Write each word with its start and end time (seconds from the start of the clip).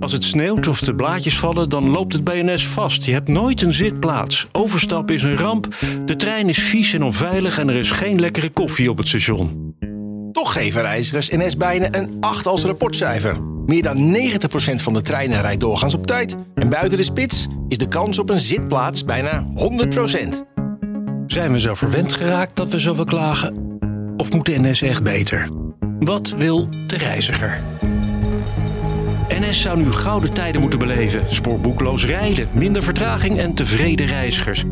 Als 0.00 0.12
het 0.12 0.24
sneeuwt 0.24 0.68
of 0.68 0.80
de 0.80 0.94
blaadjes 0.94 1.38
vallen, 1.38 1.68
dan 1.68 1.90
loopt 1.90 2.12
het 2.12 2.24
BNS 2.24 2.66
vast. 2.66 3.04
Je 3.04 3.12
hebt 3.12 3.28
nooit 3.28 3.62
een 3.62 3.72
zitplaats. 3.72 4.48
Overstappen 4.52 5.14
is 5.14 5.22
een 5.22 5.36
ramp. 5.36 5.68
De 6.06 6.16
trein 6.16 6.48
is 6.48 6.58
vies 6.58 6.92
en 6.92 7.02
onveilig 7.02 7.58
en 7.58 7.68
er 7.68 7.76
is 7.76 7.90
geen 7.90 8.20
lekkere 8.20 8.50
koffie 8.50 8.90
op 8.90 8.96
het 8.96 9.08
station. 9.08 9.74
Toch 10.32 10.52
geven 10.52 10.82
reizigers 10.82 11.30
NS 11.30 11.56
bijna 11.56 11.88
een 11.90 12.16
8 12.20 12.46
als 12.46 12.64
rapportcijfer. 12.64 13.40
Meer 13.66 13.82
dan 13.82 14.16
90% 14.16 14.74
van 14.74 14.92
de 14.92 15.02
treinen 15.02 15.40
rijdt 15.40 15.60
doorgaans 15.60 15.94
op 15.94 16.06
tijd. 16.06 16.34
En 16.54 16.68
buiten 16.68 16.98
de 16.98 17.04
spits 17.04 17.46
is 17.68 17.78
de 17.78 17.88
kans 17.88 18.18
op 18.18 18.30
een 18.30 18.38
zitplaats 18.38 19.04
bijna 19.04 19.46
100%. 19.54 20.54
Zijn 21.26 21.52
we 21.52 21.60
zo 21.60 21.74
verwend 21.74 22.12
geraakt 22.12 22.56
dat 22.56 22.68
we 22.68 22.78
zoveel 22.78 23.04
klagen? 23.04 23.78
Of 24.16 24.32
moet 24.32 24.46
de 24.46 24.58
NS 24.58 24.82
echt 24.82 25.02
beter? 25.02 25.48
Wat 25.98 26.34
wil 26.36 26.68
de 26.86 26.96
reiziger? 26.96 27.73
NS 29.28 29.60
zou 29.60 29.78
nu 29.78 29.92
gouden 29.92 30.32
tijden 30.32 30.60
moeten 30.60 30.78
beleven. 30.78 31.34
Spoorboekloos 31.34 32.06
rijden, 32.06 32.48
minder 32.52 32.82
vertraging 32.82 33.38
en 33.38 33.54
tevreden 33.54 34.06
reizigers. 34.06 34.64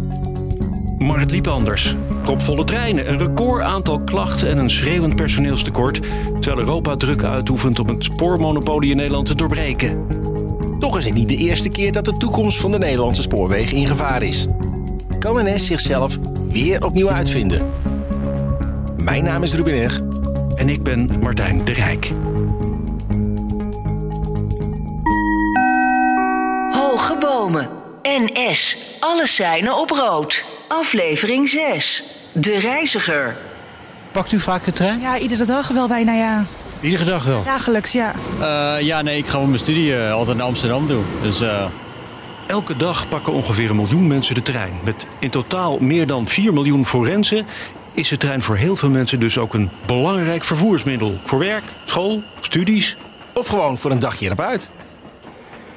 Maar 0.98 1.18
het 1.18 1.30
liep 1.30 1.46
anders. 1.46 1.96
Propvolle 2.22 2.64
treinen, 2.64 3.12
een 3.12 3.18
record 3.18 3.62
aantal 3.62 4.00
klachten 4.00 4.48
en 4.48 4.58
een 4.58 4.70
schreeuwend 4.70 5.16
personeelstekort. 5.16 6.00
Terwijl 6.40 6.58
Europa 6.58 6.96
druk 6.96 7.22
uitoefent 7.22 7.78
om 7.78 7.88
het 7.88 8.04
spoormonopolie 8.04 8.90
in 8.90 8.96
Nederland 8.96 9.26
te 9.26 9.34
doorbreken. 9.34 10.06
Toch 10.78 10.98
is 10.98 11.04
het 11.04 11.14
niet 11.14 11.28
de 11.28 11.36
eerste 11.36 11.68
keer 11.68 11.92
dat 11.92 12.04
de 12.04 12.16
toekomst 12.16 12.60
van 12.60 12.70
de 12.70 12.78
Nederlandse 12.78 13.22
spoorwegen 13.22 13.76
in 13.76 13.86
gevaar 13.86 14.22
is. 14.22 14.46
Kan 15.18 15.44
NS 15.44 15.66
zichzelf 15.66 16.18
weer 16.48 16.84
opnieuw 16.84 17.10
uitvinden? 17.10 17.70
Mijn 18.96 19.24
naam 19.24 19.42
is 19.42 19.54
Ruben 19.54 19.74
Erg. 19.74 20.00
En 20.54 20.68
ik 20.68 20.82
ben 20.82 21.10
Martijn 21.20 21.64
de 21.64 21.72
Rijk. 21.72 22.12
NS. 28.02 28.76
Alle 29.00 29.26
seinen 29.26 29.76
op 29.76 29.90
rood. 29.90 30.44
Aflevering 30.68 31.48
6. 31.48 32.02
De 32.32 32.58
reiziger. 32.58 33.36
Pakt 34.12 34.32
u 34.32 34.40
vaak 34.40 34.64
de 34.64 34.72
trein? 34.72 35.00
Ja, 35.00 35.18
iedere 35.18 35.44
dag 35.44 35.68
wel 35.68 35.88
bijna, 35.88 36.12
ja. 36.12 36.44
Iedere 36.80 37.04
dag 37.04 37.24
wel. 37.24 37.42
Dagelijks, 37.44 37.92
ja. 37.92 38.14
Uh, 38.40 38.86
ja, 38.86 39.02
nee, 39.02 39.16
ik 39.16 39.26
ga 39.26 39.38
mijn 39.40 39.58
studie 39.58 39.92
uh, 39.92 40.12
altijd 40.12 40.36
naar 40.36 40.46
Amsterdam 40.46 40.86
toe. 40.86 41.02
Dus, 41.22 41.40
uh... 41.40 41.64
Elke 42.46 42.76
dag 42.76 43.08
pakken 43.08 43.32
ongeveer 43.32 43.70
een 43.70 43.76
miljoen 43.76 44.06
mensen 44.06 44.34
de 44.34 44.42
trein. 44.42 44.72
Met 44.84 45.06
in 45.18 45.30
totaal 45.30 45.78
meer 45.78 46.06
dan 46.06 46.26
4 46.26 46.52
miljoen 46.52 46.86
forensen 46.86 47.46
is 47.94 48.08
de 48.08 48.16
trein 48.16 48.42
voor 48.42 48.56
heel 48.56 48.76
veel 48.76 48.90
mensen 48.90 49.20
dus 49.20 49.38
ook 49.38 49.54
een 49.54 49.70
belangrijk 49.86 50.44
vervoersmiddel. 50.44 51.18
Voor 51.22 51.38
werk, 51.38 51.64
school, 51.84 52.22
studies. 52.40 52.96
Of 53.34 53.46
gewoon 53.46 53.78
voor 53.78 53.90
een 53.90 53.98
dagje 53.98 54.26
erop 54.26 54.40
uit. 54.40 54.70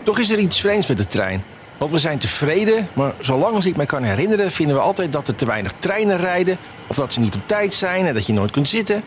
Toch 0.03 0.19
is 0.19 0.31
er 0.31 0.39
iets 0.39 0.59
vreemds 0.59 0.87
met 0.87 0.97
de 0.97 1.07
trein. 1.07 1.43
Want 1.77 1.91
we 1.91 1.99
zijn 1.99 2.17
tevreden, 2.17 2.87
maar 2.93 3.13
zolang 3.19 3.55
als 3.55 3.65
ik 3.65 3.75
me 3.75 3.85
kan 3.85 4.03
herinneren... 4.03 4.51
vinden 4.51 4.75
we 4.75 4.81
altijd 4.81 5.11
dat 5.11 5.27
er 5.27 5.35
te 5.35 5.45
weinig 5.45 5.73
treinen 5.79 6.17
rijden... 6.17 6.57
of 6.87 6.95
dat 6.95 7.13
ze 7.13 7.19
niet 7.19 7.35
op 7.35 7.41
tijd 7.45 7.73
zijn 7.73 8.05
en 8.05 8.13
dat 8.13 8.25
je 8.25 8.33
nooit 8.33 8.51
kunt 8.51 8.69
zitten. 8.69 9.03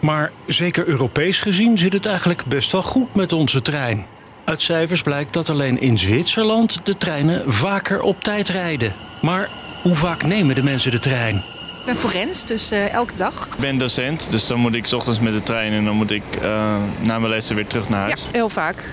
Maar 0.00 0.30
zeker 0.46 0.86
Europees 0.86 1.40
gezien 1.40 1.78
zit 1.78 1.92
het 1.92 2.06
eigenlijk 2.06 2.44
best 2.44 2.72
wel 2.72 2.82
goed 2.82 3.14
met 3.14 3.32
onze 3.32 3.62
trein. 3.62 4.06
Uit 4.44 4.62
cijfers 4.62 5.02
blijkt 5.02 5.32
dat 5.32 5.50
alleen 5.50 5.80
in 5.80 5.98
Zwitserland 5.98 6.80
de 6.84 6.96
treinen 6.96 7.52
vaker 7.52 8.02
op 8.02 8.22
tijd 8.22 8.48
rijden. 8.48 8.94
Maar 9.22 9.48
hoe 9.82 9.96
vaak 9.96 10.22
nemen 10.22 10.54
de 10.54 10.62
mensen 10.62 10.90
de 10.90 10.98
trein? 10.98 11.36
Ik 11.36 11.86
ben 11.86 11.96
forens, 11.96 12.46
dus 12.46 12.72
uh, 12.72 12.92
elke 12.92 13.14
dag. 13.14 13.46
Ik 13.46 13.58
ben 13.58 13.78
docent, 13.78 14.30
dus 14.30 14.46
dan 14.46 14.58
moet 14.58 14.74
ik 14.74 14.86
s 14.86 14.92
ochtends 14.92 15.20
met 15.20 15.32
de 15.32 15.42
trein... 15.42 15.72
en 15.72 15.84
dan 15.84 15.96
moet 15.96 16.10
ik 16.10 16.22
uh, 16.36 16.76
na 17.02 17.18
mijn 17.18 17.28
lessen 17.28 17.56
weer 17.56 17.66
terug 17.66 17.88
naar 17.88 18.00
huis. 18.00 18.20
Ja, 18.20 18.28
heel 18.32 18.48
vaak. 18.48 18.84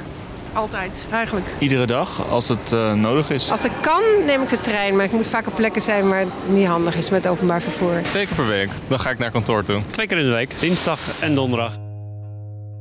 Altijd, 0.58 1.08
eigenlijk. 1.12 1.46
Iedere 1.60 1.86
dag, 1.86 2.30
als 2.30 2.50
het 2.50 2.72
uh, 2.72 2.94
nodig 2.94 3.30
is. 3.30 3.52
Als 3.52 3.66
ik 3.66 3.72
kan, 3.82 4.04
neem 4.26 4.42
ik 4.42 4.50
de 4.50 4.62
trein. 4.62 4.96
Maar 4.96 5.06
ik 5.06 5.12
moet 5.12 5.28
vaak 5.28 5.48
op 5.48 5.56
plekken 5.56 5.82
zijn 5.82 6.08
waar 6.08 6.20
het 6.20 6.30
niet 6.48 6.68
handig 6.68 6.96
is 6.96 7.10
met 7.10 7.28
openbaar 7.28 7.62
vervoer. 7.62 8.02
Twee 8.02 8.26
keer 8.26 8.36
per 8.36 8.48
week. 8.48 8.70
Dan 8.88 9.00
ga 9.00 9.10
ik 9.10 9.18
naar 9.18 9.32
kantoor 9.32 9.64
toe. 9.64 9.82
Twee 9.90 10.08
keer 10.08 10.18
in 10.18 10.26
de 10.26 10.32
week. 10.32 10.60
Dinsdag 10.60 11.00
en 11.20 11.36
donderdag. 11.36 11.78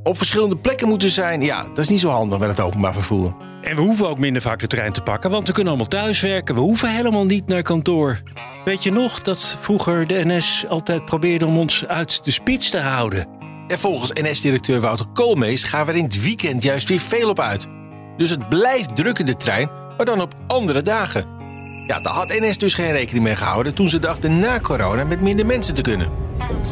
Op 0.03 0.17
verschillende 0.17 0.55
plekken 0.57 0.87
moeten 0.87 1.09
zijn, 1.09 1.41
ja, 1.41 1.63
dat 1.63 1.77
is 1.77 1.89
niet 1.89 1.99
zo 1.99 2.09
handig 2.09 2.39
met 2.39 2.49
het 2.49 2.59
openbaar 2.59 2.93
vervoer. 2.93 3.35
En 3.61 3.75
we 3.75 3.81
hoeven 3.81 4.09
ook 4.09 4.19
minder 4.19 4.41
vaak 4.41 4.59
de 4.59 4.67
trein 4.67 4.93
te 4.93 5.01
pakken, 5.01 5.29
want 5.29 5.47
we 5.47 5.53
kunnen 5.53 5.73
allemaal 5.73 5.91
thuiswerken. 5.91 6.55
We 6.55 6.61
hoeven 6.61 6.89
helemaal 6.89 7.25
niet 7.25 7.47
naar 7.47 7.61
kantoor. 7.61 8.21
Weet 8.65 8.83
je 8.83 8.91
nog 8.91 9.21
dat 9.21 9.57
vroeger 9.59 10.07
de 10.07 10.25
NS 10.25 10.65
altijd 10.67 11.05
probeerde 11.05 11.45
om 11.45 11.57
ons 11.57 11.87
uit 11.87 12.23
de 12.23 12.31
spits 12.31 12.69
te 12.69 12.79
houden? 12.79 13.36
En 13.67 13.79
volgens 13.79 14.11
NS-directeur 14.21 14.79
Wouter 14.79 15.05
Koolmees 15.13 15.63
gaan 15.63 15.85
we 15.85 15.91
er 15.91 15.97
in 15.97 16.03
het 16.03 16.23
weekend 16.23 16.63
juist 16.63 16.89
weer 16.89 16.99
veel 16.99 17.29
op 17.29 17.39
uit. 17.39 17.67
Dus 18.17 18.29
het 18.29 18.49
blijft 18.49 18.95
druk 18.95 19.19
in 19.19 19.25
de 19.25 19.37
trein, 19.37 19.69
maar 19.97 20.05
dan 20.05 20.21
op 20.21 20.33
andere 20.47 20.81
dagen. 20.81 21.25
Ja, 21.87 21.99
daar 21.99 22.13
had 22.13 22.27
NS 22.27 22.57
dus 22.57 22.73
geen 22.73 22.91
rekening 22.91 23.23
mee 23.23 23.35
gehouden 23.35 23.73
toen 23.73 23.89
ze 23.89 23.99
dachten 23.99 24.39
na 24.39 24.59
corona 24.59 25.03
met 25.03 25.21
minder 25.21 25.45
mensen 25.45 25.73
te 25.73 25.81
kunnen. 25.81 26.07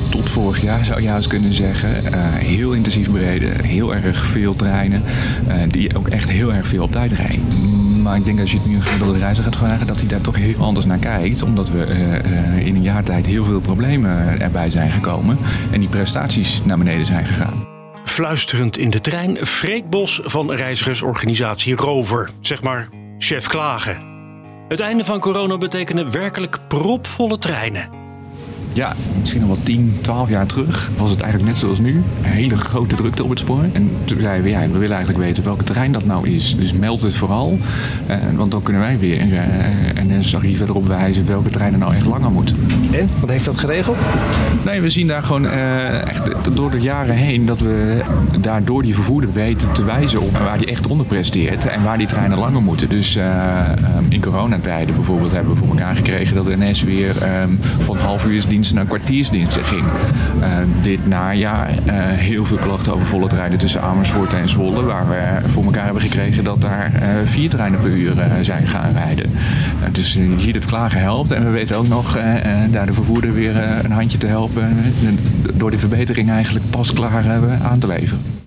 Tot 0.09 0.29
vorig 0.29 0.61
jaar 0.61 0.85
zou 0.85 0.99
je 0.99 1.05
juist 1.05 1.27
kunnen 1.27 1.53
zeggen. 1.53 2.03
Uh, 2.03 2.33
heel 2.33 2.71
intensief 2.71 3.09
bereden, 3.09 3.65
heel 3.65 3.93
erg 3.95 4.25
veel 4.25 4.55
treinen 4.55 5.03
uh, 5.47 5.53
die 5.67 5.97
ook 5.97 6.07
echt 6.07 6.29
heel 6.29 6.53
erg 6.53 6.67
veel 6.67 6.83
op 6.83 6.91
tijd 6.91 7.11
rijden. 7.11 7.43
Maar 8.05 8.17
ik 8.17 8.25
denk 8.25 8.39
als 8.39 8.51
je 8.51 8.57
het 8.57 8.67
nu 8.67 8.75
een 8.75 8.81
gemiddelde 8.81 9.17
reiziger 9.17 9.43
gaat 9.43 9.61
vragen, 9.61 9.87
dat 9.87 9.99
hij 9.99 10.07
daar 10.07 10.21
toch 10.21 10.35
heel 10.35 10.59
anders 10.59 10.85
naar 10.85 10.97
kijkt. 10.97 11.41
Omdat 11.41 11.69
we 11.69 11.87
uh, 11.87 12.65
in 12.65 12.75
een 12.75 12.81
jaar 12.81 13.03
tijd 13.03 13.25
heel 13.25 13.45
veel 13.45 13.59
problemen 13.59 14.39
erbij 14.41 14.69
zijn 14.69 14.91
gekomen 14.91 15.37
en 15.71 15.79
die 15.79 15.89
prestaties 15.89 16.61
naar 16.63 16.77
beneden 16.77 17.05
zijn 17.05 17.25
gegaan. 17.25 17.67
Fluisterend 18.03 18.77
in 18.77 18.89
de 18.89 19.01
trein, 19.01 19.37
Freek 19.37 19.89
Bos 19.89 20.21
van 20.23 20.51
reizigersorganisatie 20.51 21.75
Rover. 21.75 22.29
Zeg 22.39 22.61
maar, 22.61 22.89
chef 23.17 23.47
klagen. 23.47 23.97
Het 24.67 24.79
einde 24.79 25.05
van 25.05 25.19
corona 25.19 25.57
betekende 25.57 26.09
werkelijk 26.09 26.59
propvolle 26.67 27.37
treinen. 27.37 28.04
Ja, 28.75 28.93
misschien 29.19 29.41
nog 29.41 29.49
wel 29.49 29.63
10, 29.63 29.97
12 30.01 30.29
jaar 30.29 30.45
terug 30.45 30.89
was 30.97 31.09
het 31.09 31.21
eigenlijk 31.21 31.51
net 31.51 31.61
zoals 31.61 31.79
nu. 31.79 32.03
Een 32.23 32.29
hele 32.29 32.57
grote 32.57 32.95
drukte 32.95 33.23
op 33.23 33.29
het 33.29 33.39
spoor. 33.39 33.63
En 33.73 33.89
toen 34.03 34.21
zeiden 34.21 34.43
we, 34.43 34.49
ja, 34.49 34.59
we 34.59 34.77
willen 34.77 34.95
eigenlijk 34.95 35.25
weten 35.25 35.43
welke 35.43 35.63
terrein 35.63 35.91
dat 35.91 36.05
nou 36.05 36.29
is. 36.29 36.55
Dus 36.55 36.73
meld 36.73 37.01
het 37.01 37.13
vooral, 37.13 37.59
eh, 38.07 38.17
want 38.35 38.51
dan 38.51 38.63
kunnen 38.63 38.81
wij 38.81 38.99
weer. 38.99 39.19
Eh, 39.19 39.99
en 39.99 40.07
dan 40.07 40.23
zag 40.23 40.45
je 40.45 40.55
verderop 40.55 40.87
wijzen 40.87 41.27
welke 41.27 41.49
treinen 41.49 41.79
nou 41.79 41.95
echt 41.95 42.05
langer 42.05 42.31
moeten. 42.31 42.57
En, 42.91 43.09
wat 43.19 43.29
heeft 43.29 43.45
dat 43.45 43.57
geregeld? 43.57 43.97
Nee, 44.65 44.81
we 44.81 44.89
zien 44.89 45.07
daar 45.07 45.23
gewoon 45.23 45.47
eh, 45.47 46.09
echt 46.09 46.55
door 46.55 46.71
de 46.71 46.79
jaren 46.81 47.15
heen 47.15 47.45
dat 47.45 47.59
we 47.59 48.01
daardoor 48.39 48.81
die 48.81 48.93
vervoerder 48.93 49.33
weten 49.33 49.73
te 49.73 49.83
wijzen 49.83 50.21
op 50.21 50.31
waar 50.31 50.57
die 50.57 50.67
echt 50.67 50.87
onder 50.87 51.05
presteert. 51.05 51.65
En 51.65 51.83
waar 51.83 51.97
die 51.97 52.07
treinen 52.07 52.37
langer 52.37 52.61
moeten. 52.61 52.89
Dus 52.89 53.15
uh, 53.15 53.23
in 54.09 54.21
coronatijden 54.21 54.95
bijvoorbeeld 54.95 55.31
hebben 55.31 55.53
we 55.53 55.59
voor 55.59 55.69
elkaar 55.69 55.95
gekregen 55.95 56.35
dat 56.35 56.45
de 56.45 56.57
NS 56.57 56.83
weer 56.83 57.41
um, 57.41 57.59
van 57.79 57.97
half 57.97 58.25
uur 58.25 58.43
dienst 58.47 58.64
naar 58.73 58.85
kwartiersdiensten 58.85 59.65
ging. 59.65 59.85
Uh, 60.39 60.57
dit 60.81 61.07
najaar 61.07 61.69
uh, 61.69 61.93
heel 61.95 62.45
veel 62.45 62.57
klachten 62.57 62.93
over 62.93 63.07
volle 63.07 63.27
treinen 63.27 63.59
tussen 63.59 63.81
Amersfoort 63.81 64.33
en 64.33 64.49
Zwolle. 64.49 64.83
Waar 64.83 65.09
we 65.09 65.49
voor 65.49 65.63
elkaar 65.63 65.83
hebben 65.83 66.01
gekregen 66.01 66.43
dat 66.43 66.61
daar 66.61 66.91
uh, 66.93 67.27
vier 67.27 67.49
treinen 67.49 67.79
per 67.79 67.89
uur 67.89 68.13
zijn 68.41 68.67
gaan 68.67 68.91
rijden. 68.93 69.31
dus 69.91 70.13
je 70.13 70.35
ziet 70.37 70.55
het 70.55 70.65
klagen 70.65 70.99
helpt. 70.99 71.31
En 71.31 71.43
we 71.43 71.49
weten 71.49 71.77
ook 71.77 71.87
nog 71.87 72.17
daar 72.69 72.85
de 72.85 72.93
vervoerder 72.93 73.33
weer 73.33 73.55
een 73.85 73.91
handje 73.91 74.17
te 74.17 74.27
helpen. 74.27 74.93
door 75.53 75.69
die 75.69 75.79
verbetering 75.79 76.29
eigenlijk 76.29 76.69
pas 76.69 76.93
klaar 76.93 77.23
hebben 77.23 77.59
aan 77.59 77.79
te 77.79 77.87
leveren. 77.87 78.43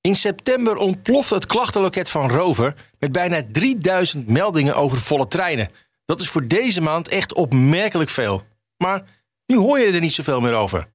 In 0.00 0.14
september 0.14 0.76
ontploft 0.76 1.30
het 1.30 1.46
klachtenloket 1.46 2.10
van 2.10 2.30
Rover 2.30 2.74
met 2.98 3.12
bijna 3.12 3.42
3000 3.52 4.28
meldingen 4.28 4.76
over 4.76 4.98
volle 4.98 5.28
treinen. 5.28 5.68
Dat 6.04 6.20
is 6.20 6.28
voor 6.28 6.46
deze 6.46 6.80
maand 6.80 7.08
echt 7.08 7.34
opmerkelijk 7.34 8.10
veel. 8.10 8.42
Maar 8.76 9.02
nu 9.46 9.56
hoor 9.56 9.78
je 9.78 9.92
er 9.92 10.00
niet 10.00 10.12
zoveel 10.12 10.40
meer 10.40 10.54
over. 10.54 10.92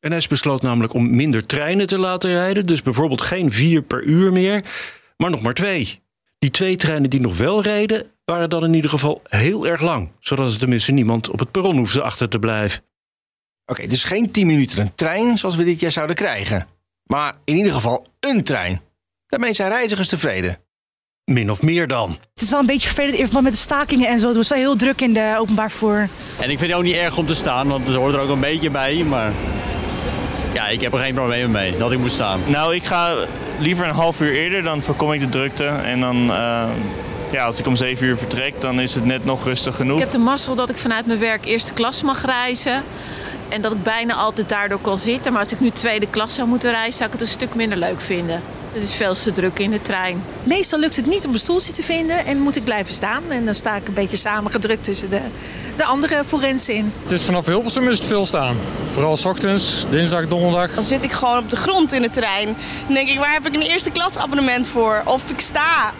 NS 0.00 0.28
besloot 0.28 0.62
namelijk 0.62 0.92
om 0.92 1.14
minder 1.14 1.46
treinen 1.46 1.86
te 1.86 1.98
laten 1.98 2.30
rijden. 2.30 2.66
Dus 2.66 2.82
bijvoorbeeld 2.82 3.20
geen 3.20 3.52
vier 3.52 3.82
per 3.82 4.02
uur 4.02 4.32
meer, 4.32 4.64
maar 5.16 5.30
nog 5.30 5.42
maar 5.42 5.54
twee. 5.54 6.02
Die 6.38 6.50
twee 6.50 6.76
treinen 6.76 7.10
die 7.10 7.20
nog 7.20 7.36
wel 7.36 7.62
reden, 7.62 8.12
waren 8.24 8.50
dan 8.50 8.64
in 8.64 8.74
ieder 8.74 8.90
geval 8.90 9.22
heel 9.24 9.66
erg 9.66 9.80
lang. 9.80 10.10
Zodat 10.18 10.52
er 10.52 10.58
tenminste 10.58 10.92
niemand 10.92 11.30
op 11.30 11.38
het 11.38 11.50
perron 11.50 11.76
hoefde 11.76 12.02
achter 12.02 12.28
te 12.28 12.38
blijven. 12.38 12.82
Oké, 13.64 13.86
dus 13.86 14.04
geen 14.04 14.30
10 14.30 14.46
minuten 14.46 14.80
een 14.80 14.94
trein 14.94 15.36
zoals 15.36 15.56
we 15.56 15.64
dit 15.64 15.80
jaar 15.80 15.90
zouden 15.90 16.16
krijgen. 16.16 16.66
Maar 17.04 17.34
in 17.44 17.56
ieder 17.56 17.72
geval 17.72 18.06
een 18.20 18.44
trein. 18.44 18.80
Daarmee 19.26 19.52
zijn 19.52 19.70
reizigers 19.70 20.08
tevreden. 20.08 20.58
Min 21.30 21.50
of 21.50 21.62
meer 21.62 21.86
dan. 21.86 22.10
Het 22.10 22.42
is 22.42 22.50
wel 22.50 22.60
een 22.60 22.66
beetje 22.66 22.86
vervelend 22.86 23.16
in 23.16 23.24
verband 23.24 23.44
met 23.44 23.52
de 23.52 23.58
stakingen 23.58 24.08
en 24.08 24.18
zo. 24.18 24.26
Het 24.26 24.36
was 24.36 24.48
wel 24.48 24.58
heel 24.58 24.76
druk 24.76 25.00
in 25.00 25.12
de 25.12 25.34
openbaar 25.38 25.70
vervoer. 25.70 26.08
En 26.40 26.50
ik 26.50 26.58
vind 26.58 26.70
het 26.70 26.72
ook 26.72 26.82
niet 26.82 26.96
erg 26.96 27.16
om 27.16 27.26
te 27.26 27.34
staan, 27.34 27.68
want 27.68 27.86
het 27.86 27.96
hoort 27.96 28.14
er 28.14 28.20
ook 28.20 28.30
een 28.30 28.40
beetje 28.40 28.70
bij. 28.70 29.04
Maar 29.04 29.32
ja, 30.52 30.68
ik 30.68 30.80
heb 30.80 30.92
er 30.92 30.98
geen 30.98 31.14
probleem 31.14 31.50
mee 31.50 31.76
dat 31.76 31.92
ik 31.92 31.98
moet 31.98 32.12
staan. 32.12 32.40
Nou, 32.46 32.74
ik 32.74 32.84
ga 32.84 33.14
liever 33.58 33.86
een 33.86 33.94
half 33.94 34.20
uur 34.20 34.32
eerder, 34.32 34.62
dan 34.62 34.82
voorkom 34.82 35.12
ik 35.12 35.20
de 35.20 35.28
drukte. 35.28 35.64
En 35.64 36.00
dan, 36.00 36.16
eh, 36.30 36.64
ja, 37.30 37.44
als 37.44 37.58
ik 37.58 37.66
om 37.66 37.76
7 37.76 38.06
uur 38.06 38.18
vertrek, 38.18 38.60
dan 38.60 38.80
is 38.80 38.94
het 38.94 39.04
net 39.04 39.24
nog 39.24 39.44
rustig 39.44 39.76
genoeg. 39.76 39.96
Ik 39.96 40.02
heb 40.02 40.12
de 40.12 40.18
mazzel 40.18 40.54
dat 40.54 40.70
ik 40.70 40.76
vanuit 40.76 41.06
mijn 41.06 41.18
werk 41.18 41.44
eerste 41.44 41.72
klas 41.72 42.02
mag 42.02 42.24
reizen. 42.24 42.82
En 43.48 43.62
dat 43.62 43.72
ik 43.72 43.82
bijna 43.82 44.14
altijd 44.14 44.48
daardoor 44.48 44.80
kan 44.80 44.98
zitten. 44.98 45.32
Maar 45.32 45.42
als 45.42 45.52
ik 45.52 45.60
nu 45.60 45.70
tweede 45.70 46.06
klas 46.06 46.34
zou 46.34 46.48
moeten 46.48 46.70
reizen, 46.70 46.92
zou 46.92 47.06
ik 47.06 47.12
het 47.12 47.20
een 47.20 47.32
stuk 47.32 47.54
minder 47.54 47.78
leuk 47.78 48.00
vinden. 48.00 48.42
Het 48.72 48.82
is 48.82 48.94
veel 48.94 49.14
te 49.14 49.32
druk 49.32 49.58
in 49.58 49.70
de 49.70 49.82
trein. 49.82 50.22
Meestal 50.42 50.78
lukt 50.78 50.96
het 50.96 51.06
niet 51.06 51.26
om 51.26 51.32
een 51.32 51.38
stoeltje 51.38 51.72
te 51.72 51.82
vinden 51.82 52.24
en 52.24 52.38
moet 52.38 52.56
ik 52.56 52.64
blijven 52.64 52.92
staan. 52.92 53.22
En 53.28 53.44
dan 53.44 53.54
sta 53.54 53.76
ik 53.76 53.88
een 53.88 53.94
beetje 53.94 54.16
samengedrukt 54.16 54.84
tussen 54.84 55.10
de, 55.10 55.20
de 55.76 55.84
andere 55.84 56.24
forensen 56.24 56.74
in. 56.74 56.92
Het 57.02 57.12
is 57.12 57.22
vanaf 57.22 57.46
Hilversum 57.46 57.88
is 57.88 57.98
het 57.98 58.06
veel 58.06 58.26
staan. 58.26 58.56
Vooral 58.92 59.16
s 59.16 59.24
ochtends, 59.24 59.86
dinsdag, 59.90 60.28
donderdag. 60.28 60.74
Dan 60.74 60.82
zit 60.82 61.04
ik 61.04 61.12
gewoon 61.12 61.38
op 61.38 61.50
de 61.50 61.56
grond 61.56 61.92
in 61.92 62.02
de 62.02 62.10
trein. 62.10 62.56
Dan 62.86 62.94
denk 62.94 63.08
ik, 63.08 63.18
waar 63.18 63.32
heb 63.32 63.46
ik 63.46 63.54
een 63.54 63.62
eerste 63.62 63.90
klas 63.90 64.18
abonnement 64.18 64.66
voor? 64.66 65.02
Of 65.04 65.30
ik 65.30 65.40
sta. 65.40 65.92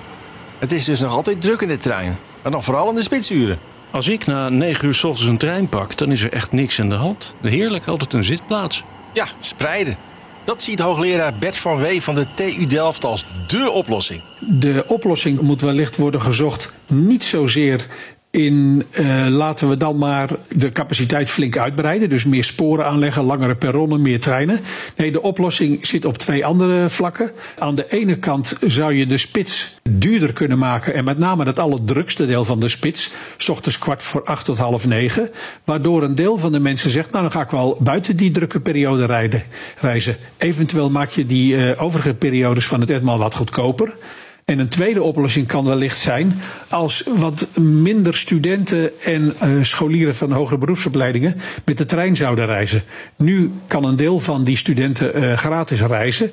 Het 0.58 0.72
is 0.72 0.84
dus 0.84 1.00
nog 1.00 1.12
altijd 1.12 1.40
druk 1.40 1.60
in 1.60 1.68
de 1.68 1.76
trein. 1.76 2.18
Maar 2.42 2.52
dan 2.52 2.64
vooral 2.64 2.88
in 2.88 2.94
de 2.94 3.02
spitsuren. 3.02 3.58
Als 3.90 4.08
ik 4.08 4.26
na 4.26 4.48
9 4.48 4.86
uur 4.86 4.94
s 4.94 5.04
ochtends 5.04 5.30
een 5.30 5.38
trein 5.38 5.68
pak, 5.68 5.96
dan 5.96 6.12
is 6.12 6.22
er 6.22 6.32
echt 6.32 6.52
niks 6.52 6.80
aan 6.80 6.88
de 6.88 6.94
hand. 6.94 7.34
Heerlijk, 7.42 7.86
altijd 7.86 8.12
een 8.12 8.24
zitplaats. 8.24 8.84
Ja, 9.12 9.26
spreiden. 9.40 9.96
Dat 10.44 10.62
ziet 10.62 10.80
hoogleraar 10.80 11.34
Bert 11.38 11.56
van 11.56 11.78
Wee 11.78 12.02
van 12.02 12.14
de 12.14 12.26
TU 12.34 12.66
Delft 12.66 13.04
als 13.04 13.24
dé 13.46 13.68
oplossing. 13.68 14.22
De 14.38 14.84
oplossing 14.86 15.40
moet 15.40 15.60
wellicht 15.60 15.96
worden 15.96 16.22
gezocht 16.22 16.72
niet 16.86 17.24
zozeer 17.24 17.86
in 18.30 18.84
uh, 18.90 19.26
laten 19.28 19.68
we 19.68 19.76
dan 19.76 19.98
maar 19.98 20.30
de 20.48 20.72
capaciteit 20.72 21.30
flink 21.30 21.58
uitbreiden. 21.58 22.08
Dus 22.08 22.24
meer 22.24 22.44
sporen 22.44 22.86
aanleggen, 22.86 23.22
langere 23.22 23.54
perronnen, 23.54 24.02
meer 24.02 24.20
treinen. 24.20 24.60
Nee, 24.96 25.12
de 25.12 25.22
oplossing 25.22 25.86
zit 25.86 26.04
op 26.04 26.18
twee 26.18 26.46
andere 26.46 26.90
vlakken. 26.90 27.30
Aan 27.58 27.74
de 27.74 27.86
ene 27.88 28.18
kant 28.18 28.56
zou 28.66 28.94
je 28.94 29.06
de 29.06 29.18
spits 29.18 29.74
duurder 29.90 30.32
kunnen 30.32 30.58
maken. 30.58 30.94
En 30.94 31.04
met 31.04 31.18
name 31.18 31.44
het 31.44 31.58
allerdrukste 31.58 32.26
deel 32.26 32.44
van 32.44 32.60
de 32.60 32.68
spits. 32.68 33.10
S 33.36 33.48
ochtends 33.48 33.78
kwart 33.78 34.02
voor 34.02 34.24
acht 34.24 34.44
tot 34.44 34.58
half 34.58 34.86
negen. 34.86 35.30
Waardoor 35.64 36.02
een 36.02 36.14
deel 36.14 36.38
van 36.38 36.52
de 36.52 36.60
mensen 36.60 36.90
zegt, 36.90 37.10
nou 37.10 37.22
dan 37.22 37.32
ga 37.32 37.40
ik 37.40 37.50
wel 37.50 37.78
buiten 37.80 38.16
die 38.16 38.30
drukke 38.30 38.60
periode 38.60 39.04
rijden, 39.04 39.42
reizen. 39.80 40.16
Eventueel 40.38 40.90
maak 40.90 41.10
je 41.10 41.26
die 41.26 41.54
uh, 41.54 41.82
overige 41.82 42.14
periodes 42.14 42.66
van 42.66 42.80
het 42.80 42.90
etmaal 42.90 43.18
wat 43.18 43.34
goedkoper. 43.34 43.94
En 44.50 44.58
een 44.58 44.68
tweede 44.68 45.02
oplossing 45.02 45.46
kan 45.46 45.64
wellicht 45.64 45.98
zijn 45.98 46.40
als 46.68 47.04
wat 47.16 47.46
minder 47.58 48.14
studenten 48.16 49.00
en 49.00 49.34
uh, 49.44 49.62
scholieren 49.62 50.14
van 50.14 50.32
hogere 50.32 50.58
beroepsopleidingen 50.58 51.40
met 51.64 51.78
de 51.78 51.86
trein 51.86 52.16
zouden 52.16 52.46
reizen. 52.46 52.82
Nu 53.16 53.50
kan 53.66 53.84
een 53.84 53.96
deel 53.96 54.18
van 54.18 54.44
die 54.44 54.56
studenten 54.56 55.22
uh, 55.22 55.36
gratis 55.36 55.82
reizen. 55.82 56.30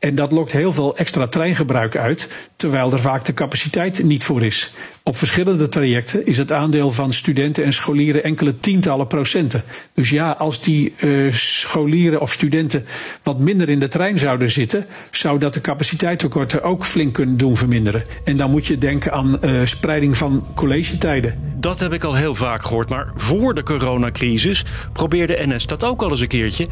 En 0.00 0.14
dat 0.14 0.32
lokt 0.32 0.52
heel 0.52 0.72
veel 0.72 0.96
extra 0.96 1.26
treingebruik 1.26 1.96
uit, 1.96 2.28
terwijl 2.56 2.92
er 2.92 3.00
vaak 3.00 3.24
de 3.24 3.34
capaciteit 3.34 4.02
niet 4.02 4.24
voor 4.24 4.42
is. 4.42 4.72
Op 5.02 5.16
verschillende 5.16 5.68
trajecten 5.68 6.26
is 6.26 6.38
het 6.38 6.52
aandeel 6.52 6.90
van 6.90 7.12
studenten 7.12 7.64
en 7.64 7.72
scholieren 7.72 8.24
enkele 8.24 8.60
tientallen 8.60 9.06
procenten. 9.06 9.62
Dus 9.94 10.10
ja, 10.10 10.30
als 10.30 10.62
die 10.62 10.94
uh, 11.00 11.32
scholieren 11.32 12.20
of 12.20 12.32
studenten 12.32 12.84
wat 13.22 13.38
minder 13.38 13.68
in 13.68 13.78
de 13.78 13.88
trein 13.88 14.18
zouden 14.18 14.50
zitten, 14.50 14.86
zou 15.10 15.38
dat 15.38 15.54
de 15.54 15.60
capaciteitstekorten 15.60 16.62
ook 16.62 16.84
flink 16.84 17.14
kunnen 17.14 17.36
doen 17.36 17.56
verminderen. 17.56 18.04
En 18.24 18.36
dan 18.36 18.50
moet 18.50 18.66
je 18.66 18.78
denken 18.78 19.12
aan 19.12 19.38
uh, 19.44 19.60
spreiding 19.64 20.16
van 20.16 20.46
collegetijden. 20.54 21.49
Dat 21.60 21.80
heb 21.80 21.92
ik 21.92 22.04
al 22.04 22.14
heel 22.14 22.34
vaak 22.34 22.64
gehoord, 22.64 22.88
maar 22.88 23.06
voor 23.14 23.54
de 23.54 23.62
coronacrisis 23.62 24.64
probeerde 24.92 25.38
NS 25.46 25.66
dat 25.66 25.84
ook 25.84 26.02
al 26.02 26.10
eens 26.10 26.20
een 26.20 26.28
keertje. 26.28 26.66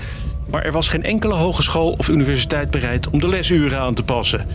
Maar 0.51 0.65
er 0.65 0.73
was 0.73 0.89
geen 0.89 1.03
enkele 1.03 1.35
hogeschool 1.35 1.93
of 1.93 2.09
universiteit 2.09 2.71
bereid 2.71 3.11
om 3.11 3.21
de 3.21 3.29
lesuren 3.29 3.79
aan 3.79 3.95
te 3.95 4.03
passen. 4.03 4.47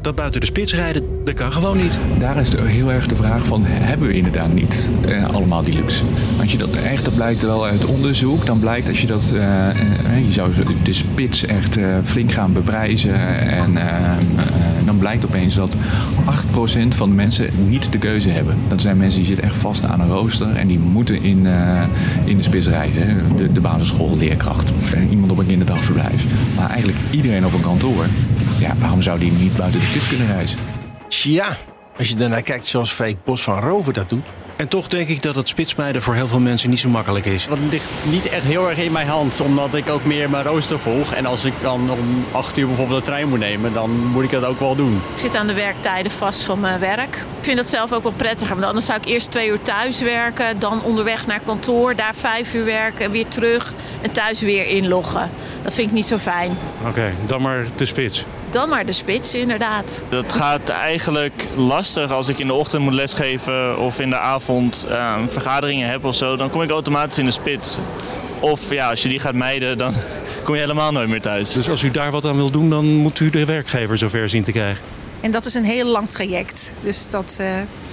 Dat 0.00 0.14
buiten 0.14 0.40
de 0.40 0.46
spits 0.46 0.74
rijden, 0.74 1.24
dat 1.24 1.34
kan 1.34 1.52
gewoon 1.52 1.76
niet. 1.76 1.98
Daar 2.18 2.36
is 2.36 2.52
heel 2.56 2.92
erg 2.92 3.06
de 3.06 3.16
vraag 3.16 3.44
van, 3.44 3.64
hebben 3.64 4.08
we 4.08 4.14
inderdaad 4.14 4.52
niet 4.52 4.88
eh, 5.06 5.28
allemaal 5.30 5.62
die 5.62 5.74
luxe? 5.74 6.02
Als 6.40 6.52
je 6.52 6.58
dat 6.58 6.72
echt, 6.72 7.04
dat 7.04 7.14
blijkt 7.14 7.42
wel 7.42 7.66
uit 7.66 7.84
onderzoek, 7.84 8.46
dan 8.46 8.58
blijkt 8.58 8.88
als 8.88 9.00
je 9.00 9.06
dat, 9.06 9.32
uh, 9.34 9.40
uh, 9.40 10.26
je 10.26 10.32
zou 10.32 10.52
de 10.82 10.92
spits 10.92 11.46
echt 11.46 11.76
flink 12.04 12.32
gaan 12.32 12.52
beprijzen 12.52 13.14
en 13.48 13.76
blijkt 14.98 15.24
opeens 15.24 15.54
dat 15.54 15.76
8% 15.76 16.88
van 16.88 17.08
de 17.08 17.14
mensen 17.14 17.50
niet 17.68 17.92
de 17.92 17.98
keuze 17.98 18.28
hebben. 18.28 18.56
Dat 18.68 18.80
zijn 18.80 18.96
mensen 18.96 19.18
die 19.18 19.28
zitten 19.28 19.44
echt 19.44 19.56
vast 19.56 19.84
aan 19.84 20.00
een 20.00 20.08
rooster 20.08 20.56
en 20.56 20.66
die 20.66 20.78
moeten 20.78 21.22
in, 21.22 21.46
in 22.24 22.36
de 22.36 22.42
spits 22.42 22.66
reizen. 22.66 23.36
De, 23.36 23.52
de 23.52 23.60
basisschool, 23.60 24.16
leerkracht, 24.16 24.72
iemand 25.10 25.30
op 25.30 25.38
een 25.38 25.46
kinderdagverblijf. 25.46 26.24
Maar 26.56 26.68
eigenlijk 26.68 26.98
iedereen 27.10 27.46
op 27.46 27.52
een 27.52 27.60
kantoor, 27.60 28.06
ja, 28.58 28.74
waarom 28.78 29.02
zou 29.02 29.18
die 29.18 29.32
niet 29.32 29.56
buiten 29.56 29.80
de 29.80 29.86
spits 29.86 30.08
kunnen 30.08 30.26
reizen? 30.26 30.58
Tja, 31.08 31.56
als 31.98 32.08
je 32.08 32.16
daarnaar 32.16 32.42
kijkt 32.42 32.66
zoals 32.66 32.92
Freek 32.92 33.16
Bos 33.24 33.42
van 33.42 33.58
Rover 33.58 33.92
dat 33.92 34.08
doet. 34.08 34.26
En 34.56 34.68
toch 34.68 34.88
denk 34.88 35.08
ik 35.08 35.22
dat 35.22 35.34
het 35.34 35.48
spitsmijden 35.48 36.02
voor 36.02 36.14
heel 36.14 36.28
veel 36.28 36.40
mensen 36.40 36.70
niet 36.70 36.80
zo 36.80 36.88
makkelijk 36.88 37.26
is. 37.26 37.46
Dat 37.48 37.58
ligt 37.70 37.90
niet 38.10 38.28
echt 38.28 38.44
heel 38.44 38.68
erg 38.68 38.78
in 38.78 38.92
mijn 38.92 39.06
hand, 39.06 39.40
omdat 39.40 39.74
ik 39.74 39.88
ook 39.88 40.04
meer 40.04 40.30
mijn 40.30 40.44
rooster 40.44 40.78
volg. 40.78 41.12
En 41.12 41.26
als 41.26 41.44
ik 41.44 41.52
dan 41.60 41.90
om 41.90 42.24
8 42.32 42.56
uur 42.56 42.66
bijvoorbeeld 42.66 42.98
de 42.98 43.06
trein 43.06 43.28
moet 43.28 43.38
nemen, 43.38 43.72
dan 43.72 43.90
moet 43.90 44.24
ik 44.24 44.30
dat 44.30 44.44
ook 44.44 44.58
wel 44.58 44.76
doen. 44.76 44.94
Ik 45.12 45.18
zit 45.18 45.36
aan 45.36 45.46
de 45.46 45.54
werktijden 45.54 46.12
vast 46.12 46.42
van 46.42 46.60
mijn 46.60 46.80
werk. 46.80 47.16
Ik 47.16 47.44
vind 47.44 47.56
dat 47.56 47.68
zelf 47.68 47.92
ook 47.92 48.02
wel 48.02 48.12
prettiger, 48.12 48.54
want 48.54 48.66
anders 48.66 48.86
zou 48.86 48.98
ik 48.98 49.06
eerst 49.06 49.30
twee 49.30 49.48
uur 49.48 49.62
thuis 49.62 50.00
werken, 50.00 50.58
dan 50.58 50.82
onderweg 50.82 51.26
naar 51.26 51.40
kantoor, 51.44 51.96
daar 51.96 52.14
vijf 52.14 52.54
uur 52.54 52.64
werken, 52.64 53.10
weer 53.10 53.28
terug 53.28 53.74
en 54.00 54.12
thuis 54.12 54.40
weer 54.40 54.66
inloggen. 54.66 55.30
Dat 55.62 55.74
vind 55.74 55.88
ik 55.88 55.94
niet 55.94 56.06
zo 56.06 56.18
fijn. 56.18 56.50
Oké, 56.80 56.88
okay, 56.88 57.12
dan 57.26 57.42
maar 57.42 57.66
de 57.76 57.86
spits. 57.86 58.26
Dan 58.52 58.68
maar 58.68 58.86
de 58.86 58.92
spits, 58.92 59.34
inderdaad. 59.34 60.04
Dat 60.08 60.32
gaat 60.32 60.68
eigenlijk 60.68 61.46
lastig 61.56 62.10
als 62.10 62.28
ik 62.28 62.38
in 62.38 62.46
de 62.46 62.52
ochtend 62.52 62.82
moet 62.82 62.92
lesgeven 62.92 63.78
of 63.78 64.00
in 64.00 64.10
de 64.10 64.18
avond 64.18 64.86
uh, 64.88 65.18
vergaderingen 65.28 65.88
heb 65.88 66.04
of 66.04 66.14
zo. 66.14 66.36
Dan 66.36 66.50
kom 66.50 66.62
ik 66.62 66.70
automatisch 66.70 67.18
in 67.18 67.24
de 67.24 67.30
spits. 67.30 67.78
Of 68.40 68.70
ja, 68.70 68.90
als 68.90 69.02
je 69.02 69.08
die 69.08 69.18
gaat 69.18 69.34
mijden, 69.34 69.78
dan 69.78 69.94
kom 70.44 70.54
je 70.54 70.60
helemaal 70.60 70.92
nooit 70.92 71.08
meer 71.08 71.20
thuis. 71.20 71.52
Dus 71.52 71.68
als 71.68 71.82
u 71.82 71.90
daar 71.90 72.10
wat 72.10 72.24
aan 72.24 72.36
wil 72.36 72.50
doen, 72.50 72.70
dan 72.70 72.84
moet 72.86 73.20
u 73.20 73.30
de 73.30 73.44
werkgever 73.44 73.98
zover 73.98 74.28
zien 74.28 74.44
te 74.44 74.52
krijgen. 74.52 74.84
En 75.20 75.30
dat 75.30 75.46
is 75.46 75.54
een 75.54 75.64
heel 75.64 75.86
lang 75.86 76.08
traject. 76.10 76.72
Dus 76.82 77.10
dat 77.10 77.38
uh, 77.40 77.48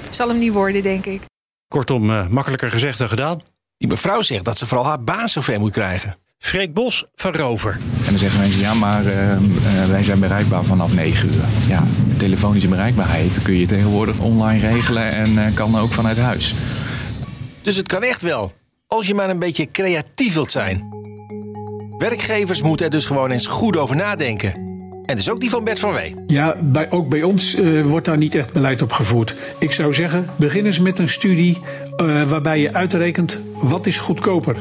zal 0.09 0.27
hem 0.27 0.37
niet 0.37 0.53
worden, 0.53 0.81
denk 0.81 1.05
ik. 1.05 1.21
Kortom, 1.67 2.09
uh, 2.09 2.27
makkelijker 2.27 2.71
gezegd 2.71 2.97
dan 2.97 3.09
gedaan. 3.09 3.39
Die 3.77 3.87
mevrouw 3.87 4.21
zegt 4.21 4.45
dat 4.45 4.57
ze 4.57 4.65
vooral 4.65 4.85
haar 4.85 5.03
baas 5.03 5.31
zover 5.31 5.59
moet 5.59 5.71
krijgen. 5.71 6.17
Freek 6.39 6.73
Bos 6.73 7.05
van 7.15 7.31
Rover. 7.31 7.71
En 7.71 8.05
dan 8.05 8.17
zeggen 8.17 8.39
mensen, 8.39 8.61
ja, 8.61 8.73
maar 8.73 9.05
uh, 9.05 9.31
uh, 9.31 9.85
wij 9.89 10.03
zijn 10.03 10.19
bereikbaar 10.19 10.63
vanaf 10.63 10.93
9 10.93 11.29
uur. 11.33 11.43
Ja, 11.67 11.83
telefonische 12.17 12.67
bereikbaarheid 12.67 13.41
kun 13.41 13.53
je 13.53 13.65
tegenwoordig 13.65 14.19
online 14.19 14.67
regelen 14.67 15.11
en 15.11 15.31
uh, 15.31 15.45
kan 15.53 15.77
ook 15.77 15.91
vanuit 15.91 16.17
huis. 16.17 16.53
Dus 17.61 17.75
het 17.75 17.87
kan 17.87 18.03
echt 18.03 18.21
wel, 18.21 18.51
als 18.87 19.07
je 19.07 19.13
maar 19.13 19.29
een 19.29 19.39
beetje 19.39 19.71
creatief 19.71 20.33
wilt 20.33 20.51
zijn. 20.51 20.83
Werkgevers 21.97 22.61
moeten 22.61 22.85
er 22.85 22.91
dus 22.91 23.05
gewoon 23.05 23.31
eens 23.31 23.47
goed 23.47 23.77
over 23.77 23.95
nadenken. 23.95 24.53
En 25.05 25.15
dus 25.15 25.29
ook 25.29 25.39
die 25.39 25.49
van 25.49 25.63
Bert 25.63 25.79
van 25.79 25.93
Wee. 25.93 26.15
Ja, 26.27 26.55
bij, 26.63 26.91
ook 26.91 27.09
bij 27.09 27.23
ons 27.23 27.55
uh, 27.55 27.85
wordt 27.85 28.05
daar 28.05 28.17
niet 28.17 28.35
echt 28.35 28.53
beleid 28.53 28.81
op 28.81 28.91
gevoerd. 28.91 29.35
Ik 29.59 29.71
zou 29.71 29.93
zeggen, 29.93 30.29
begin 30.35 30.65
eens 30.65 30.79
met 30.79 30.99
een 30.99 31.09
studie 31.09 31.57
uh, 32.01 32.29
waarbij 32.29 32.59
je 32.59 32.73
uitrekent 32.73 33.39
wat 33.53 33.85
is 33.85 33.97
goedkoper 33.97 34.55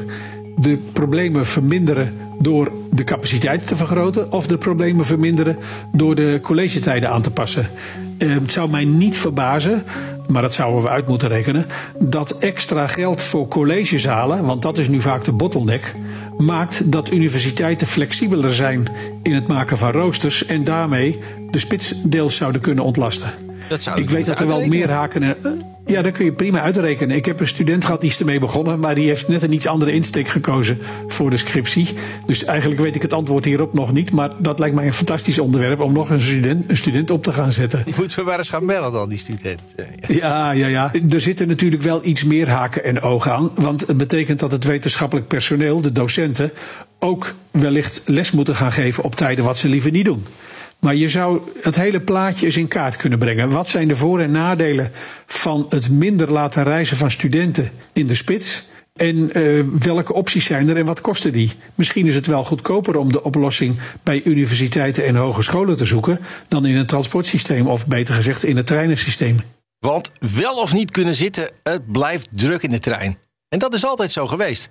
de 0.61 0.77
problemen 0.93 1.45
verminderen 1.45 2.13
door 2.39 2.71
de 2.91 3.03
capaciteit 3.03 3.67
te 3.67 3.75
vergroten 3.75 4.31
of 4.31 4.47
de 4.47 4.57
problemen 4.57 5.05
verminderen 5.05 5.57
door 5.91 6.15
de 6.15 6.39
collegetijden 6.41 7.09
aan 7.09 7.21
te 7.21 7.31
passen. 7.31 7.69
Uh, 8.17 8.33
het 8.33 8.51
zou 8.51 8.69
mij 8.69 8.85
niet 8.85 9.17
verbazen, 9.17 9.83
maar 10.27 10.41
dat 10.41 10.53
zouden 10.53 10.81
we 10.81 10.89
uit 10.89 11.07
moeten 11.07 11.27
rekenen, 11.27 11.65
dat 11.99 12.37
extra 12.37 12.87
geld 12.87 13.21
voor 13.21 13.47
collegezalen, 13.47 14.45
want 14.45 14.61
dat 14.61 14.77
is 14.77 14.89
nu 14.89 15.01
vaak 15.01 15.23
de 15.23 15.31
bottleneck, 15.31 15.95
maakt 16.37 16.91
dat 16.91 17.11
universiteiten 17.11 17.87
flexibeler 17.87 18.53
zijn 18.53 18.87
in 19.23 19.33
het 19.33 19.47
maken 19.47 19.77
van 19.77 19.91
roosters 19.91 20.45
en 20.45 20.63
daarmee 20.63 21.19
de 21.51 21.59
spitsdeels 21.59 22.35
zouden 22.35 22.61
kunnen 22.61 22.83
ontlasten. 22.83 23.48
Ik 23.95 24.09
weet 24.09 24.27
dat 24.27 24.39
er 24.39 24.47
wel 24.47 24.65
meer 24.65 24.91
haken. 24.91 25.23
En, 25.23 25.35
ja, 25.85 26.01
dat 26.01 26.11
kun 26.11 26.25
je 26.25 26.33
prima 26.33 26.61
uitrekenen. 26.61 27.15
Ik 27.15 27.25
heb 27.25 27.39
een 27.39 27.47
student 27.47 27.85
gehad 27.85 28.01
die 28.01 28.09
is 28.09 28.19
ermee 28.19 28.39
begonnen, 28.39 28.79
maar 28.79 28.95
die 28.95 29.07
heeft 29.07 29.27
net 29.27 29.43
een 29.43 29.53
iets 29.53 29.67
andere 29.67 29.91
insteek 29.91 30.27
gekozen 30.27 30.79
voor 31.07 31.29
de 31.29 31.37
scriptie. 31.37 31.87
Dus 32.25 32.43
eigenlijk 32.43 32.81
weet 32.81 32.95
ik 32.95 33.01
het 33.01 33.13
antwoord 33.13 33.45
hierop 33.45 33.73
nog 33.73 33.93
niet. 33.93 34.11
Maar 34.11 34.29
dat 34.37 34.59
lijkt 34.59 34.75
mij 34.75 34.85
een 34.85 34.93
fantastisch 34.93 35.39
onderwerp 35.39 35.79
om 35.79 35.93
nog 35.93 36.09
een 36.09 36.21
student, 36.21 36.69
een 36.69 36.77
student 36.77 37.11
op 37.11 37.23
te 37.23 37.33
gaan 37.33 37.51
zetten. 37.51 37.83
Moeten 37.97 38.19
we 38.19 38.25
maar 38.25 38.37
eens 38.37 38.49
gaan 38.49 38.65
bellen 38.65 38.91
dan, 38.91 39.09
die 39.09 39.17
student. 39.17 39.61
Ja, 40.07 40.51
ja, 40.51 40.67
ja. 40.67 40.91
Er 41.09 41.21
zitten 41.21 41.47
natuurlijk 41.47 41.81
wel 41.81 42.05
iets 42.05 42.23
meer 42.23 42.49
haken 42.49 42.83
en 42.83 43.01
ogen 43.01 43.33
aan. 43.33 43.51
Want 43.55 43.87
het 43.87 43.97
betekent 43.97 44.39
dat 44.39 44.51
het 44.51 44.63
wetenschappelijk 44.63 45.27
personeel, 45.27 45.81
de 45.81 45.91
docenten, 45.91 46.51
ook 46.99 47.33
wellicht 47.51 48.01
les 48.05 48.31
moeten 48.31 48.55
gaan 48.55 48.71
geven 48.71 49.03
op 49.03 49.15
tijden 49.15 49.45
wat 49.45 49.57
ze 49.57 49.69
liever 49.69 49.91
niet 49.91 50.05
doen. 50.05 50.25
Maar 50.79 50.95
je 50.95 51.09
zou 51.09 51.41
het 51.61 51.75
hele 51.75 52.01
plaatje 52.01 52.45
eens 52.45 52.57
in 52.57 52.67
kaart 52.67 52.95
kunnen 52.95 53.19
brengen. 53.19 53.49
Wat 53.49 53.67
zijn 53.67 53.87
de 53.87 53.95
voor- 53.95 54.19
en 54.19 54.31
nadelen 54.31 54.91
van 55.25 55.65
het 55.69 55.89
minder 55.89 56.31
laten 56.31 56.63
reizen 56.63 56.97
van 56.97 57.11
studenten 57.11 57.71
in 57.93 58.07
de 58.07 58.15
spits? 58.15 58.67
En 58.93 59.37
uh, 59.39 59.63
welke 59.79 60.13
opties 60.13 60.45
zijn 60.45 60.69
er 60.69 60.77
en 60.77 60.85
wat 60.85 61.01
kosten 61.01 61.33
die? 61.33 61.51
Misschien 61.75 62.07
is 62.07 62.15
het 62.15 62.27
wel 62.27 62.43
goedkoper 62.43 62.97
om 62.97 63.11
de 63.11 63.23
oplossing 63.23 63.79
bij 64.03 64.23
universiteiten 64.23 65.05
en 65.05 65.15
hogescholen 65.15 65.77
te 65.77 65.85
zoeken 65.85 66.19
dan 66.47 66.65
in 66.65 66.75
een 66.75 66.85
transportsysteem 66.85 67.67
of 67.67 67.87
beter 67.87 68.15
gezegd 68.15 68.43
in 68.43 68.57
het 68.57 68.65
treinensysteem. 68.65 69.37
Want 69.79 70.11
wel 70.35 70.55
of 70.55 70.73
niet 70.73 70.91
kunnen 70.91 71.15
zitten, 71.15 71.49
het 71.63 71.91
blijft 71.91 72.37
druk 72.37 72.63
in 72.63 72.71
de 72.71 72.79
trein. 72.79 73.17
En 73.49 73.59
dat 73.59 73.73
is 73.73 73.85
altijd 73.85 74.11
zo 74.11 74.27
geweest. 74.27 74.69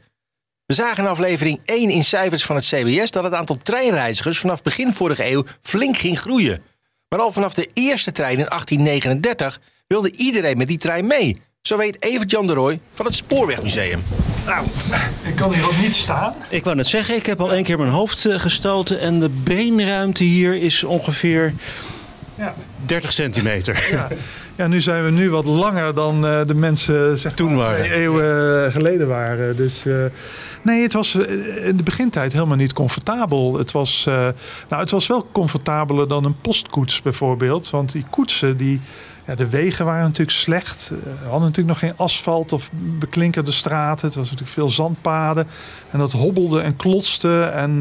We 0.68 0.75
zagen 0.75 1.04
in 1.04 1.10
aflevering 1.10 1.60
1 1.64 1.90
in 1.90 2.04
cijfers 2.04 2.44
van 2.44 2.56
het 2.56 2.64
CBS 2.64 3.10
dat 3.10 3.25
het 3.25 3.32
aantal 3.32 3.56
treinreizigers 3.62 4.38
vanaf 4.38 4.62
begin 4.62 4.92
vorige 4.92 5.30
eeuw 5.30 5.44
flink 5.62 5.96
ging 5.96 6.20
groeien. 6.20 6.62
Maar 7.08 7.18
al 7.18 7.32
vanaf 7.32 7.54
de 7.54 7.70
eerste 7.75 8.12
trein 8.12 8.38
in 8.38 8.44
1839 8.44 9.60
wilde 9.87 10.12
iedereen 10.16 10.56
met 10.56 10.68
die 10.68 10.78
trein 10.78 11.06
mee. 11.06 11.37
Zo 11.62 11.76
weet 11.76 12.02
Evert-Jan 12.02 12.46
de 12.46 12.52
Rooij 12.52 12.80
van 12.94 13.06
het 13.06 13.14
Spoorwegmuseum. 13.14 14.02
Nou, 14.46 14.66
ik 15.22 15.34
kan 15.34 15.52
hier 15.52 15.66
ook 15.66 15.80
niet 15.80 15.94
staan. 15.94 16.34
Ik 16.48 16.64
wou 16.64 16.76
net 16.76 16.87
zeggen, 16.87 17.16
ik 17.16 17.26
heb 17.26 17.40
al 17.40 17.52
één 17.52 17.64
keer 17.64 17.78
mijn 17.78 17.90
hoofd 17.90 18.25
eh, 18.25 18.40
gestoten 18.40 19.00
en 19.00 19.20
de 19.20 19.28
beenruimte 19.28 20.25
hier 20.25 20.54
is 20.54 20.84
ongeveer 20.84 21.54
ja. 22.34 22.54
30 22.87 23.12
centimeter. 23.12 23.88
Ja. 23.90 24.08
ja, 24.59 24.67
nu 24.67 24.81
zijn 24.81 25.05
we 25.05 25.11
nu 25.11 25.31
wat 25.31 25.45
langer 25.45 25.95
dan 25.95 26.25
uh, 26.25 26.41
de 26.47 26.55
mensen 26.55 27.19
zeg 27.19 27.35
Toen 27.35 27.55
maar, 27.55 27.57
waren. 27.57 27.85
twee 27.85 27.99
eeuwen 27.99 28.73
geleden 28.73 29.09
waren. 29.09 29.57
Dus 29.57 29.85
uh, 29.87 30.05
nee, 30.62 30.83
het 30.83 30.93
was 30.93 31.15
in 31.62 31.77
de 31.77 31.83
begintijd 31.83 32.33
helemaal 32.33 32.57
niet 32.57 32.73
comfortabel. 32.73 33.59
Het 33.59 33.73
was, 33.73 34.05
uh, 34.09 34.15
nou, 34.69 34.83
het 34.83 34.91
was 34.91 35.07
wel 35.07 35.29
comfortabeler 35.33 36.09
dan 36.09 36.25
een 36.25 36.41
postkoets 36.41 37.03
bijvoorbeeld. 37.03 37.71
Want 37.71 37.93
die 37.93 38.05
koetsen 38.11 38.57
die 38.57 38.81
ja, 39.27 39.35
de 39.35 39.49
wegen 39.49 39.85
waren 39.85 40.03
natuurlijk 40.03 40.37
slecht. 40.37 40.88
We 40.88 41.29
hadden 41.29 41.49
natuurlijk 41.49 41.69
nog 41.69 41.79
geen 41.79 41.97
asfalt 41.97 42.53
of 42.53 42.71
beklinkerde 42.73 43.53
straten. 43.53 44.07
Het 44.07 44.17
was 44.17 44.25
natuurlijk 44.25 44.53
veel 44.53 44.69
zandpaden. 44.69 45.47
En 45.91 45.99
dat 45.99 46.12
hobbelde 46.12 46.61
en 46.61 46.77
klotste. 46.77 47.43
En 47.43 47.79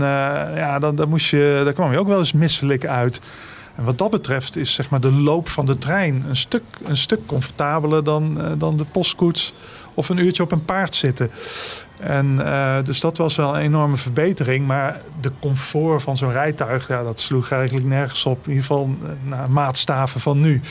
ja, 0.55 0.79
dan, 0.79 0.95
dan 0.95 1.09
moest 1.09 1.29
je, 1.29 1.61
daar 1.63 1.73
kwam 1.73 1.91
je 1.91 1.99
ook 1.99 2.07
wel 2.07 2.19
eens 2.19 2.33
misselijk 2.33 2.85
uit. 2.85 3.21
En 3.77 3.83
wat 3.83 3.97
dat 3.97 4.09
betreft 4.09 4.55
is 4.55 4.73
zeg 4.73 4.89
maar, 4.89 4.99
de 4.99 5.11
loop 5.11 5.49
van 5.49 5.65
de 5.65 5.77
trein 5.77 6.25
een 6.29 6.35
stuk, 6.35 6.63
een 6.83 6.97
stuk 6.97 7.25
comfortabeler 7.25 8.03
dan, 8.03 8.37
uh, 8.37 8.51
dan 8.57 8.77
de 8.77 8.85
postkoets 8.85 9.53
of 9.93 10.09
een 10.09 10.17
uurtje 10.17 10.43
op 10.43 10.51
een 10.51 10.65
paard 10.65 10.95
zitten. 10.95 11.31
En 11.99 12.35
uh, 12.39 12.75
dus 12.83 12.99
dat 12.99 13.17
was 13.17 13.35
wel 13.35 13.55
een 13.55 13.61
enorme 13.61 13.97
verbetering. 13.97 14.67
Maar 14.67 15.01
de 15.21 15.31
comfort 15.39 16.01
van 16.01 16.17
zo'n 16.17 16.31
rijtuig, 16.31 16.87
ja, 16.87 17.03
dat 17.03 17.19
sloeg 17.19 17.51
eigenlijk 17.51 17.85
nergens 17.85 18.25
op. 18.25 18.37
In 18.43 18.49
ieder 18.49 18.65
geval 18.65 18.89
naar 19.23 19.51
maatstaven 19.51 20.21
van 20.21 20.39
nu. 20.39 20.61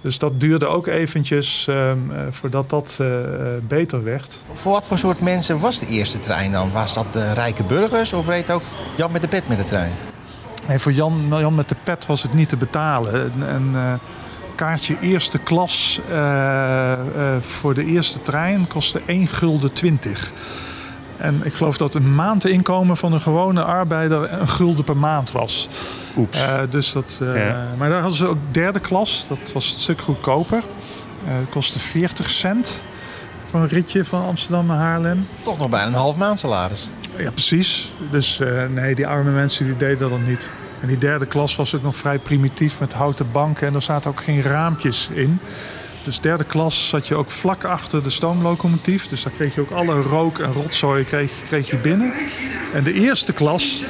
Dus 0.00 0.18
dat 0.18 0.40
duurde 0.40 0.66
ook 0.66 0.86
eventjes 0.86 1.66
uh, 1.70 1.92
voordat 2.30 2.70
dat 2.70 2.98
beter 3.68 4.04
werd. 4.04 4.42
Voor 4.52 4.72
wat 4.72 4.86
voor 4.86 4.98
soort 4.98 5.20
mensen 5.20 5.58
was 5.58 5.78
de 5.78 5.86
eerste 5.86 6.18
trein 6.18 6.52
dan? 6.52 6.72
Was 6.72 6.94
dat 6.94 7.12
de 7.12 7.32
rijke 7.32 7.62
burgers 7.62 8.12
of 8.12 8.26
reed 8.26 8.50
ook 8.50 8.62
Jan 8.96 9.12
met 9.12 9.22
de 9.22 9.28
pet 9.28 9.48
met 9.48 9.58
de 9.58 9.64
trein? 9.64 9.92
Nee, 10.70 10.78
voor 10.78 10.92
Jan, 10.92 11.26
Jan 11.28 11.54
met 11.54 11.68
de 11.68 11.76
pet 11.84 12.06
was 12.06 12.22
het 12.22 12.34
niet 12.34 12.48
te 12.48 12.56
betalen. 12.56 13.14
Een, 13.14 13.54
een 13.54 13.72
uh, 13.72 13.92
kaartje 14.54 14.96
eerste 15.00 15.38
klas 15.38 16.00
voor 17.40 17.74
de 17.74 17.84
eerste 17.84 18.22
trein 18.22 18.66
kostte 18.66 19.00
1 19.06 19.26
gulden 19.26 19.72
20. 19.72 20.32
En 21.20 21.40
ik 21.44 21.54
geloof 21.54 21.76
dat 21.76 21.94
een 21.94 22.14
maandinkomen 22.14 22.96
van 22.96 23.12
een 23.12 23.20
gewone 23.20 23.64
arbeider 23.64 24.32
een 24.32 24.48
gulden 24.48 24.84
per 24.84 24.96
maand 24.96 25.32
was. 25.32 25.68
Oeps. 26.16 26.42
Uh, 26.42 26.58
dus 26.70 26.92
dat, 26.92 27.18
uh, 27.22 27.46
ja. 27.46 27.66
Maar 27.78 27.88
daar 27.88 28.00
hadden 28.00 28.18
ze 28.18 28.26
ook 28.26 28.38
derde 28.50 28.80
klas. 28.80 29.24
Dat 29.28 29.52
was 29.52 29.72
een 29.72 29.78
stuk 29.78 30.00
goedkoper. 30.00 30.62
Uh, 31.24 31.32
kostte 31.50 31.78
40 31.78 32.30
cent 32.30 32.84
voor 33.50 33.60
een 33.60 33.68
ritje 33.68 34.04
van 34.04 34.26
Amsterdam 34.26 34.66
naar 34.66 34.76
Haarlem. 34.76 35.26
Toch 35.42 35.58
nog 35.58 35.68
bijna 35.68 35.86
een 35.86 35.94
half 35.94 36.16
maand 36.16 36.38
salaris. 36.38 36.90
Ja, 37.16 37.30
precies. 37.30 37.90
Dus 38.10 38.40
nee, 38.68 38.94
die 38.94 39.06
arme 39.06 39.30
mensen 39.30 39.64
die 39.64 39.76
deden 39.76 40.10
dat 40.10 40.20
niet. 40.26 40.50
En 40.80 40.88
die 40.88 40.98
derde 40.98 41.26
klas 41.26 41.56
was 41.56 41.74
ook 41.74 41.82
nog 41.82 41.96
vrij 41.96 42.18
primitief 42.18 42.80
met 42.80 42.92
houten 42.92 43.32
banken. 43.32 43.66
En 43.66 43.74
er 43.74 43.82
zaten 43.82 44.10
ook 44.10 44.22
geen 44.22 44.42
raampjes 44.42 45.08
in. 45.12 45.38
Dus 46.04 46.20
derde 46.20 46.44
klas 46.44 46.88
zat 46.88 47.06
je 47.06 47.14
ook 47.14 47.30
vlak 47.30 47.64
achter 47.64 48.02
de 48.02 48.10
stoomlocomotief. 48.10 49.06
Dus 49.06 49.22
daar 49.22 49.32
kreeg 49.32 49.54
je 49.54 49.60
ook 49.60 49.70
alle 49.70 50.00
rook 50.00 50.38
en 50.38 50.52
rotzooi 50.52 51.04
kreeg, 51.04 51.32
kreeg 51.46 51.70
je 51.70 51.76
binnen. 51.76 52.12
En 52.72 52.84
de 52.84 52.92
eerste 52.92 53.32
klas, 53.32 53.84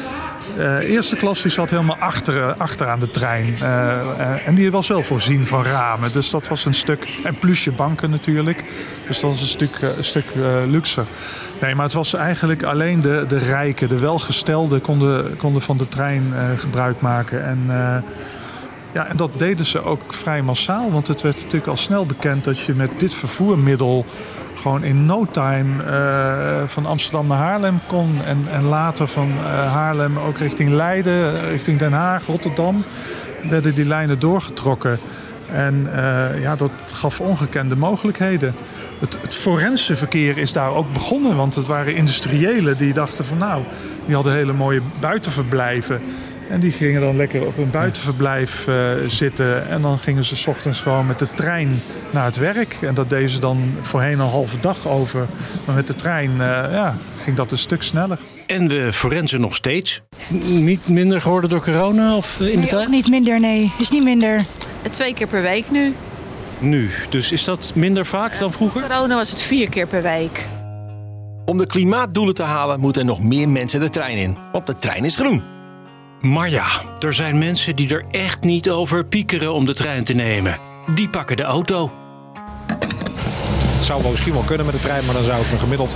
eerste 0.81 1.17
klas 1.17 1.43
die 1.43 1.51
zat 1.51 1.71
helemaal 1.71 1.97
achter, 1.97 2.53
achter 2.53 2.89
aan 2.89 2.99
de 3.01 3.11
trein. 3.11 3.47
Uh, 3.47 3.63
uh, 3.63 4.47
en 4.47 4.55
die 4.55 4.71
was 4.71 4.89
wel 4.89 5.03
voorzien 5.03 5.47
van 5.47 5.65
ramen. 5.65 6.13
Dus 6.13 6.31
dat 6.31 6.49
was 6.49 6.65
een 6.65 6.75
stuk... 6.75 7.19
En 7.25 7.39
plusje 7.39 7.71
banken 7.71 8.11
natuurlijk. 8.11 8.65
Dus 9.07 9.21
dat 9.21 9.31
was 9.31 9.41
een 9.41 9.47
stuk, 9.47 9.79
een 9.97 10.05
stuk 10.05 10.25
luxer. 10.67 11.05
Nee, 11.61 11.75
maar 11.75 11.85
het 11.85 11.95
was 11.95 12.15
eigenlijk 12.15 12.63
alleen 12.63 13.01
de, 13.01 13.25
de 13.29 13.39
rijken, 13.39 13.89
de 13.89 13.99
welgestelden... 13.99 14.81
konden, 14.81 15.37
konden 15.37 15.63
van 15.63 15.77
de 15.77 15.89
trein 15.89 16.33
gebruik 16.57 17.01
maken. 17.01 17.45
En... 17.45 17.71
Ja, 18.93 19.07
en 19.07 19.17
dat 19.17 19.31
deden 19.37 19.67
ze 19.67 19.85
ook 19.85 20.15
vrij 20.15 20.43
massaal. 20.43 20.93
Want 20.93 21.09
het 21.09 21.23
werd 21.23 21.37
natuurlijk 21.37 21.67
al 21.67 21.77
snel 21.77 22.07
bekend 22.07 22.45
dat 22.45 22.59
je 22.59 22.75
met 22.75 22.91
dit 22.97 23.15
vervoermiddel 23.15 24.07
gewoon 24.61 24.85
in 24.85 25.07
no 25.07 25.27
time 25.31 25.85
uh, 25.85 26.63
van 26.67 26.87
Amsterdam 26.87 27.27
naar 27.27 27.39
Haarlem 27.39 27.81
kon. 27.87 28.25
En, 28.25 28.47
en 28.53 28.63
later 28.63 29.09
van 29.09 29.29
uh, 29.29 29.73
Haarlem 29.73 30.19
ook 30.19 30.39
richting 30.39 30.71
Leiden, 30.71 31.49
richting 31.49 31.79
Den 31.79 31.93
Haag, 31.93 32.27
Rotterdam. 32.27 32.85
Werden 33.49 33.75
die 33.75 33.85
lijnen 33.85 34.19
doorgetrokken. 34.19 34.99
En 35.53 35.87
uh, 35.87 36.43
ja, 36.43 36.57
dat 36.57 36.71
gaf 36.93 37.21
ongekende 37.21 37.77
mogelijkheden. 37.77 38.55
Het, 38.99 39.19
het 39.21 39.35
forense 39.35 39.97
verkeer 39.97 40.39
is 40.39 40.53
daar 40.53 40.75
ook 40.75 40.93
begonnen. 40.93 41.37
Want 41.37 41.55
het 41.55 41.67
waren 41.67 41.95
industriëlen 41.95 42.77
die 42.77 42.93
dachten 42.93 43.25
van 43.25 43.39
nou, 43.39 43.63
die 44.07 44.15
hadden 44.15 44.33
hele 44.33 44.53
mooie 44.53 44.83
buitenverblijven. 45.01 46.01
En 46.51 46.61
die 46.61 46.73
gingen 46.73 47.01
dan 47.01 47.17
lekker 47.17 47.47
op 47.47 47.59
een 47.59 47.71
buitenverblijf 47.71 48.67
uh, 48.67 48.91
zitten. 49.07 49.69
En 49.69 49.83
dan 49.83 49.99
gingen 49.99 50.25
ze 50.25 50.37
's 50.37 50.47
ochtends 50.47 50.81
gewoon 50.81 51.07
met 51.07 51.19
de 51.19 51.27
trein 51.35 51.83
naar 52.11 52.25
het 52.25 52.37
werk. 52.37 52.77
En 52.81 52.95
dat 52.95 53.11
deden 53.11 53.29
ze 53.29 53.39
dan 53.39 53.75
voorheen 53.81 54.19
een 54.19 54.29
halve 54.29 54.61
dag 54.61 54.89
over. 54.89 55.27
Maar 55.65 55.75
met 55.75 55.87
de 55.87 55.95
trein 55.95 56.31
uh, 56.31 56.39
ja, 56.39 56.97
ging 57.23 57.37
dat 57.37 57.53
een 57.53 57.59
stuk 57.59 57.83
sneller. 57.83 58.19
En 58.47 58.69
de 58.69 58.93
forensen 58.93 59.41
nog 59.41 59.55
steeds? 59.55 60.01
Niet 60.43 60.89
minder 60.89 61.21
geworden 61.21 61.51
door 61.51 61.63
corona 61.63 62.17
of 62.17 62.41
in 62.41 62.47
nee, 62.47 62.61
de 62.61 62.67
tijd? 62.67 62.89
niet 62.89 63.09
minder, 63.09 63.41
nee. 63.41 63.73
Is 63.79 63.91
niet 63.91 64.05
minder. 64.05 64.45
Twee 64.91 65.15
keer 65.15 65.27
per 65.27 65.43
week 65.43 65.71
nu. 65.71 65.95
Nu. 66.59 66.91
Dus 67.09 67.33
is 67.33 67.45
dat 67.45 67.73
minder 67.75 68.07
vaak 68.07 68.39
dan 68.39 68.53
vroeger? 68.53 68.83
Corona 68.83 69.15
was 69.15 69.31
het 69.31 69.43
vier 69.43 69.69
keer 69.69 69.87
per 69.87 70.03
week. 70.03 70.47
Om 71.45 71.59
de 71.59 71.67
klimaatdoelen 71.67 72.35
te 72.35 72.43
halen 72.43 72.81
moeten 72.81 73.03
er 73.03 73.09
nog 73.09 73.23
meer 73.23 73.49
mensen 73.49 73.81
de 73.81 73.89
trein 73.89 74.17
in. 74.17 74.37
Want 74.53 74.67
de 74.67 74.79
trein 74.79 75.05
is 75.05 75.17
groen. 75.17 75.50
Maar 76.21 76.51
ja, 76.51 76.67
er 77.01 77.15
zijn 77.15 77.39
mensen 77.39 77.77
die 77.77 77.95
er 77.95 78.05
echt 78.11 78.41
niet 78.41 78.71
over 78.71 79.05
piekeren 79.05 79.53
om 79.53 79.65
de 79.65 79.75
trein 79.75 80.05
te 80.05 80.13
nemen. 80.13 80.59
Die 80.95 81.09
pakken 81.09 81.37
de 81.37 81.43
auto. 81.43 81.93
Het 83.77 83.85
zou 83.85 84.03
wel 84.03 84.11
misschien 84.11 84.33
wel 84.33 84.43
kunnen 84.43 84.67
met 84.67 84.75
de 84.75 84.81
trein, 84.81 85.05
maar 85.05 85.15
dan 85.15 85.25
zou 85.25 85.43
ik 85.43 85.53
me 85.53 85.59
gemiddeld 85.59 85.95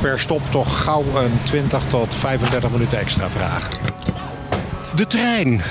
per 0.00 0.20
stop 0.20 0.50
toch 0.50 0.82
gauw 0.82 1.04
een 1.14 1.38
20 1.42 1.82
tot 1.88 2.14
35 2.14 2.70
minuten 2.70 2.98
extra 2.98 3.30
vragen. 3.30 3.70
De 4.94 5.06
trein. 5.06 5.62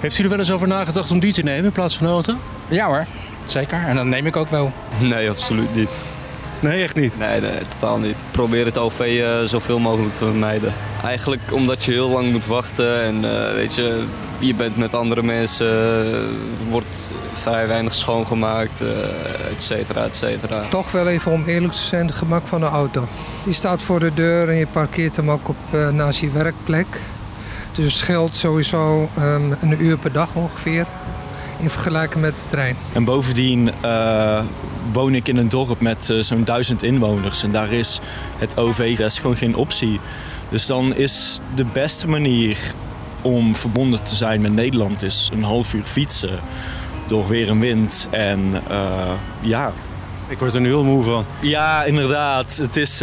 Heeft 0.00 0.18
u 0.18 0.22
er 0.22 0.28
wel 0.28 0.38
eens 0.38 0.52
over 0.52 0.68
nagedacht 0.68 1.10
om 1.10 1.18
die 1.18 1.32
te 1.32 1.42
nemen 1.42 1.64
in 1.64 1.72
plaats 1.72 1.96
van 1.96 2.06
de 2.06 2.12
auto? 2.12 2.34
Ja 2.68 2.86
hoor, 2.86 3.06
zeker. 3.44 3.82
En 3.86 3.96
dan 3.96 4.08
neem 4.08 4.26
ik 4.26 4.36
ook 4.36 4.48
wel. 4.48 4.72
Nee, 4.98 5.30
absoluut 5.30 5.74
niet. 5.74 6.14
Nee, 6.60 6.82
echt 6.82 6.94
niet? 6.94 7.18
Nee, 7.18 7.40
nee 7.40 7.58
totaal 7.68 7.98
niet. 7.98 8.16
Probeer 8.30 8.64
het 8.64 8.78
OV 8.78 9.00
uh, 9.00 9.40
zoveel 9.40 9.78
mogelijk 9.78 10.14
te 10.14 10.24
vermijden. 10.24 10.72
Eigenlijk 11.04 11.52
omdat 11.52 11.84
je 11.84 11.92
heel 11.92 12.08
lang 12.08 12.32
moet 12.32 12.46
wachten 12.46 13.02
en 13.02 13.24
uh, 13.24 13.52
weet 13.52 13.74
je, 13.74 14.04
je 14.38 14.54
bent 14.54 14.76
met 14.76 14.94
andere 14.94 15.22
mensen, 15.22 15.66
uh, 16.06 16.18
wordt 16.70 17.12
vrij 17.32 17.66
weinig 17.68 17.94
schoongemaakt, 17.94 18.80
et 19.50 19.62
cetera, 19.62 20.04
et 20.04 20.14
cetera. 20.14 20.62
Toch 20.68 20.92
wel 20.92 21.08
even 21.08 21.32
om 21.32 21.44
eerlijk 21.44 21.72
te 21.72 21.82
zijn, 21.82 22.06
het 22.06 22.14
gemak 22.14 22.46
van 22.46 22.60
de 22.60 22.66
auto. 22.66 23.08
Die 23.44 23.54
staat 23.54 23.82
voor 23.82 24.00
de 24.00 24.14
deur 24.14 24.48
en 24.48 24.56
je 24.56 24.66
parkeert 24.66 25.16
hem 25.16 25.30
ook 25.30 25.48
op, 25.48 25.56
naast 25.92 26.20
je 26.20 26.30
werkplek. 26.30 27.00
Dus 27.72 27.84
het 27.84 27.94
scheelt 27.94 28.36
sowieso 28.36 29.08
um, 29.18 29.56
een 29.60 29.84
uur 29.84 29.98
per 29.98 30.12
dag 30.12 30.34
ongeveer 30.34 30.86
in 31.58 31.70
vergelijking 31.70 32.24
met 32.24 32.36
de 32.36 32.46
trein. 32.46 32.76
En 32.92 33.04
bovendien 33.04 33.70
uh, 33.84 34.44
woon 34.92 35.14
ik 35.14 35.28
in 35.28 35.36
een 35.36 35.48
dorp 35.48 35.80
met 35.80 36.08
uh, 36.08 36.22
zo'n 36.22 36.44
duizend 36.44 36.82
inwoners. 36.82 37.42
En 37.42 37.52
daar 37.52 37.72
is 37.72 38.00
het 38.38 38.56
OV 38.56 38.78
is 38.78 39.18
gewoon 39.18 39.36
geen 39.36 39.54
optie. 39.54 40.00
Dus 40.48 40.66
dan 40.66 40.94
is 40.94 41.40
de 41.54 41.64
beste 41.64 42.08
manier 42.08 42.58
om 43.22 43.54
verbonden 43.54 44.02
te 44.02 44.16
zijn 44.16 44.40
met 44.40 44.52
Nederland... 44.52 45.02
is 45.02 45.30
een 45.32 45.42
half 45.42 45.74
uur 45.74 45.84
fietsen 45.84 46.38
door 47.06 47.28
weer 47.28 47.48
en 47.48 47.60
wind. 47.60 48.08
En 48.10 48.40
uh, 48.70 49.12
ja... 49.40 49.72
Ik 50.28 50.38
word 50.38 50.54
er 50.54 50.60
nu 50.60 50.68
heel 50.68 50.84
moe 50.84 51.02
van. 51.02 51.24
Ja, 51.40 51.84
inderdaad. 51.84 52.56
Het 52.56 52.76
is, 52.76 53.02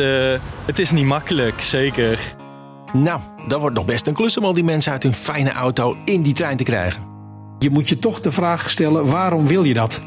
het 0.66 0.80
is 0.80 0.92
niet 0.92 1.06
makkelijk, 1.06 1.62
zeker. 1.62 2.20
Nou, 2.94 3.20
dat 3.48 3.60
wordt 3.60 3.76
nog 3.76 3.86
best 3.86 4.08
een 4.08 4.14
klus 4.14 4.38
om 4.38 4.46
al 4.46 4.54
die 4.54 4.64
mensen 4.64 4.92
uit 4.92 5.04
hun 5.04 5.14
fijne 5.14 5.52
auto 5.52 5.98
in 6.06 6.22
die 6.22 6.34
trein 6.34 6.58
te 6.58 6.64
krijgen. 6.64 7.13
Je 7.64 7.70
moet 7.70 7.90
je 7.90 8.00
toch 8.00 8.20
de 8.20 8.32
vraag 8.32 8.70
stellen: 8.70 9.06
waarom 9.06 9.48
wil 9.48 9.64
je 9.64 9.74
dat? 9.74 10.02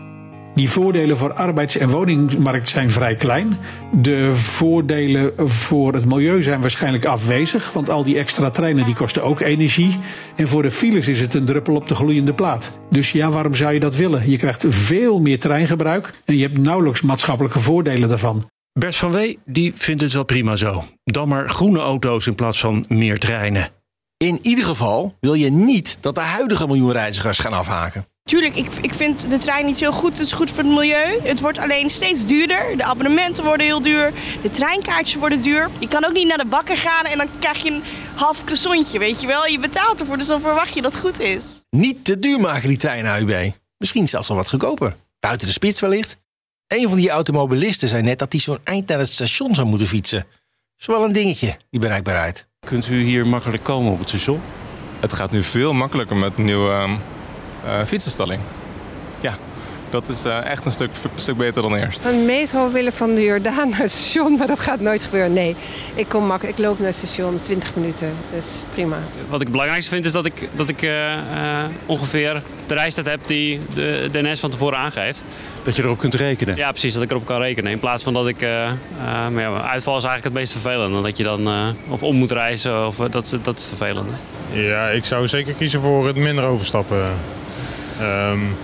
Die 0.54 0.70
voordelen 0.70 1.16
voor 1.16 1.32
arbeids- 1.32 1.76
en 1.76 1.88
woningmarkt 1.88 2.68
zijn 2.68 2.90
vrij 2.90 3.14
klein. 3.14 3.56
De 3.92 4.34
voordelen 4.34 5.32
voor 5.48 5.94
het 5.94 6.04
milieu 6.04 6.42
zijn 6.42 6.60
waarschijnlijk 6.60 7.04
afwezig, 7.04 7.72
want 7.72 7.90
al 7.90 8.02
die 8.02 8.18
extra 8.18 8.50
treinen 8.50 8.84
die 8.84 8.94
kosten 8.94 9.22
ook 9.22 9.40
energie. 9.40 9.98
En 10.36 10.48
voor 10.48 10.62
de 10.62 10.70
files 10.70 11.08
is 11.08 11.20
het 11.20 11.34
een 11.34 11.44
druppel 11.44 11.74
op 11.74 11.88
de 11.88 11.94
gloeiende 11.94 12.34
plaat. 12.34 12.70
Dus 12.90 13.12
ja, 13.12 13.30
waarom 13.30 13.54
zou 13.54 13.72
je 13.72 13.80
dat 13.80 13.96
willen? 13.96 14.30
Je 14.30 14.36
krijgt 14.36 14.64
veel 14.68 15.20
meer 15.20 15.38
treingebruik 15.38 16.10
en 16.24 16.36
je 16.36 16.42
hebt 16.42 16.58
nauwelijks 16.58 17.00
maatschappelijke 17.00 17.58
voordelen 17.58 18.08
daarvan. 18.08 18.50
Bert 18.72 18.96
van 18.96 19.12
Wee 19.12 19.38
die 19.44 19.72
vindt 19.74 20.02
het 20.02 20.12
wel 20.12 20.24
prima 20.24 20.56
zo. 20.56 20.84
Dan 21.04 21.28
maar 21.28 21.48
groene 21.48 21.78
auto's 21.78 22.26
in 22.26 22.34
plaats 22.34 22.60
van 22.60 22.84
meer 22.88 23.18
treinen. 23.18 23.75
In 24.18 24.38
ieder 24.42 24.64
geval 24.64 25.14
wil 25.20 25.34
je 25.34 25.50
niet 25.50 25.98
dat 26.00 26.14
de 26.14 26.20
huidige 26.20 26.66
miljoen 26.66 26.92
reizigers 26.92 27.38
gaan 27.38 27.52
afhaken. 27.52 28.06
Tuurlijk, 28.24 28.56
ik, 28.56 28.68
ik 28.80 28.94
vind 28.94 29.30
de 29.30 29.38
trein 29.38 29.66
niet 29.66 29.78
zo 29.78 29.92
goed. 29.92 30.10
Het 30.10 30.26
is 30.26 30.32
goed 30.32 30.50
voor 30.50 30.64
het 30.64 30.72
milieu. 30.72 31.20
Het 31.22 31.40
wordt 31.40 31.58
alleen 31.58 31.90
steeds 31.90 32.26
duurder. 32.26 32.76
De 32.76 32.84
abonnementen 32.84 33.44
worden 33.44 33.66
heel 33.66 33.82
duur. 33.82 34.12
De 34.42 34.50
treinkaartjes 34.50 35.20
worden 35.20 35.42
duur. 35.42 35.70
Je 35.78 35.88
kan 35.88 36.04
ook 36.04 36.12
niet 36.12 36.26
naar 36.26 36.38
de 36.38 36.44
bakker 36.44 36.76
gaan 36.76 37.04
en 37.04 37.18
dan 37.18 37.28
krijg 37.38 37.62
je 37.62 37.70
een 37.70 37.82
half 38.14 38.44
croissantje, 38.44 38.98
weet 38.98 39.20
je 39.20 39.26
wel. 39.26 39.46
Je 39.46 39.58
betaalt 39.58 40.00
ervoor, 40.00 40.18
dus 40.18 40.26
dan 40.26 40.40
verwacht 40.40 40.74
je 40.74 40.82
dat 40.82 40.94
het 40.94 41.02
goed 41.02 41.20
is. 41.20 41.64
Niet 41.70 42.04
te 42.04 42.18
duur 42.18 42.40
maken 42.40 42.68
die 42.68 42.78
treinen 42.78 43.10
AUB. 43.10 43.52
Misschien 43.78 44.08
zelfs 44.08 44.28
wel 44.28 44.36
wat 44.36 44.48
goedkoper. 44.48 44.96
Buiten 45.20 45.46
de 45.46 45.52
spits 45.52 45.80
wellicht. 45.80 46.16
Een 46.66 46.88
van 46.88 46.96
die 46.96 47.10
automobilisten 47.10 47.88
zei 47.88 48.02
net 48.02 48.18
dat 48.18 48.32
hij 48.32 48.40
zo'n 48.40 48.60
eind 48.64 48.88
naar 48.88 48.98
het 48.98 49.12
station 49.12 49.54
zou 49.54 49.66
moeten 49.66 49.88
fietsen. 49.88 50.18
Dat 50.18 50.28
is 50.78 50.86
wel 50.86 51.04
een 51.04 51.12
dingetje, 51.12 51.56
die 51.70 51.80
bereikbaarheid. 51.80 52.46
Kunt 52.66 52.88
u 52.88 53.02
hier 53.02 53.26
makkelijk 53.26 53.62
komen 53.62 53.92
op 53.92 53.98
het 53.98 54.08
station? 54.08 54.40
Het 55.00 55.12
gaat 55.12 55.30
nu 55.30 55.42
veel 55.42 55.72
makkelijker 55.72 56.16
met 56.16 56.36
de 56.36 56.42
nieuwe 56.42 56.88
uh, 57.64 57.84
fietsenstalling. 57.84 58.40
Ja, 59.20 59.36
dat 59.90 60.08
is 60.08 60.24
uh, 60.24 60.44
echt 60.44 60.64
een 60.64 60.72
stuk, 60.72 60.90
stuk 61.16 61.36
beter 61.36 61.62
dan 61.62 61.74
eerst. 61.74 62.04
Een 62.04 62.24
metro 62.24 62.70
willen 62.70 62.92
van 62.92 63.14
de 63.14 63.22
Jordaan 63.22 63.68
naar 63.68 63.78
het 63.78 63.90
station, 63.90 64.36
maar 64.36 64.46
dat 64.46 64.60
gaat 64.60 64.80
nooit 64.80 65.02
gebeuren. 65.02 65.32
Nee, 65.32 65.56
ik 65.94 66.08
kom 66.08 66.26
makkelijk. 66.26 66.58
Ik 66.58 66.64
loop 66.64 66.78
naar 66.78 66.86
het 66.86 66.96
station, 66.96 67.40
20 67.42 67.74
minuten. 67.74 68.12
Dus 68.34 68.64
prima. 68.74 68.96
Wat 69.28 69.34
ik 69.34 69.40
het 69.40 69.50
belangrijkste 69.50 69.90
vind 69.90 70.04
is 70.04 70.12
dat 70.12 70.24
ik, 70.24 70.48
dat 70.52 70.68
ik 70.68 70.82
uh, 70.82 71.12
ongeveer 71.86 72.42
de 72.66 72.74
reistijd 72.74 73.06
heb 73.06 73.20
die 73.26 73.60
de, 73.74 74.08
de 74.12 74.22
NS 74.22 74.40
van 74.40 74.50
tevoren 74.50 74.78
aangeeft. 74.78 75.22
Dat 75.62 75.76
je 75.76 75.82
erop 75.82 75.98
kunt 75.98 76.14
rekenen? 76.14 76.56
Ja, 76.56 76.70
precies, 76.70 76.92
dat 76.92 77.02
ik 77.02 77.10
erop 77.10 77.26
kan 77.26 77.40
rekenen. 77.40 77.72
In 77.72 77.78
plaats 77.78 78.02
van 78.02 78.12
dat 78.12 78.28
ik... 78.28 78.40
maar 79.32 79.42
ja, 79.42 79.60
uitval 79.60 79.96
is 79.96 80.04
eigenlijk 80.04 80.24
het 80.24 80.32
meest 80.32 80.52
vervelend. 80.52 80.92
Dan 80.92 81.02
dat 81.02 81.16
je 81.16 81.22
dan 81.24 81.74
of 81.88 82.02
om 82.02 82.16
moet 82.16 82.30
reizen, 82.30 82.86
of, 82.86 82.96
dat, 82.96 83.36
dat 83.42 83.58
is 83.58 83.64
vervelend. 83.64 84.08
Ja, 84.52 84.88
ik 84.88 85.04
zou 85.04 85.28
zeker 85.28 85.54
kiezen 85.54 85.80
voor 85.80 86.06
het 86.06 86.16
minder 86.16 86.44
overstappen. 86.44 87.04
Um, 88.00 88.56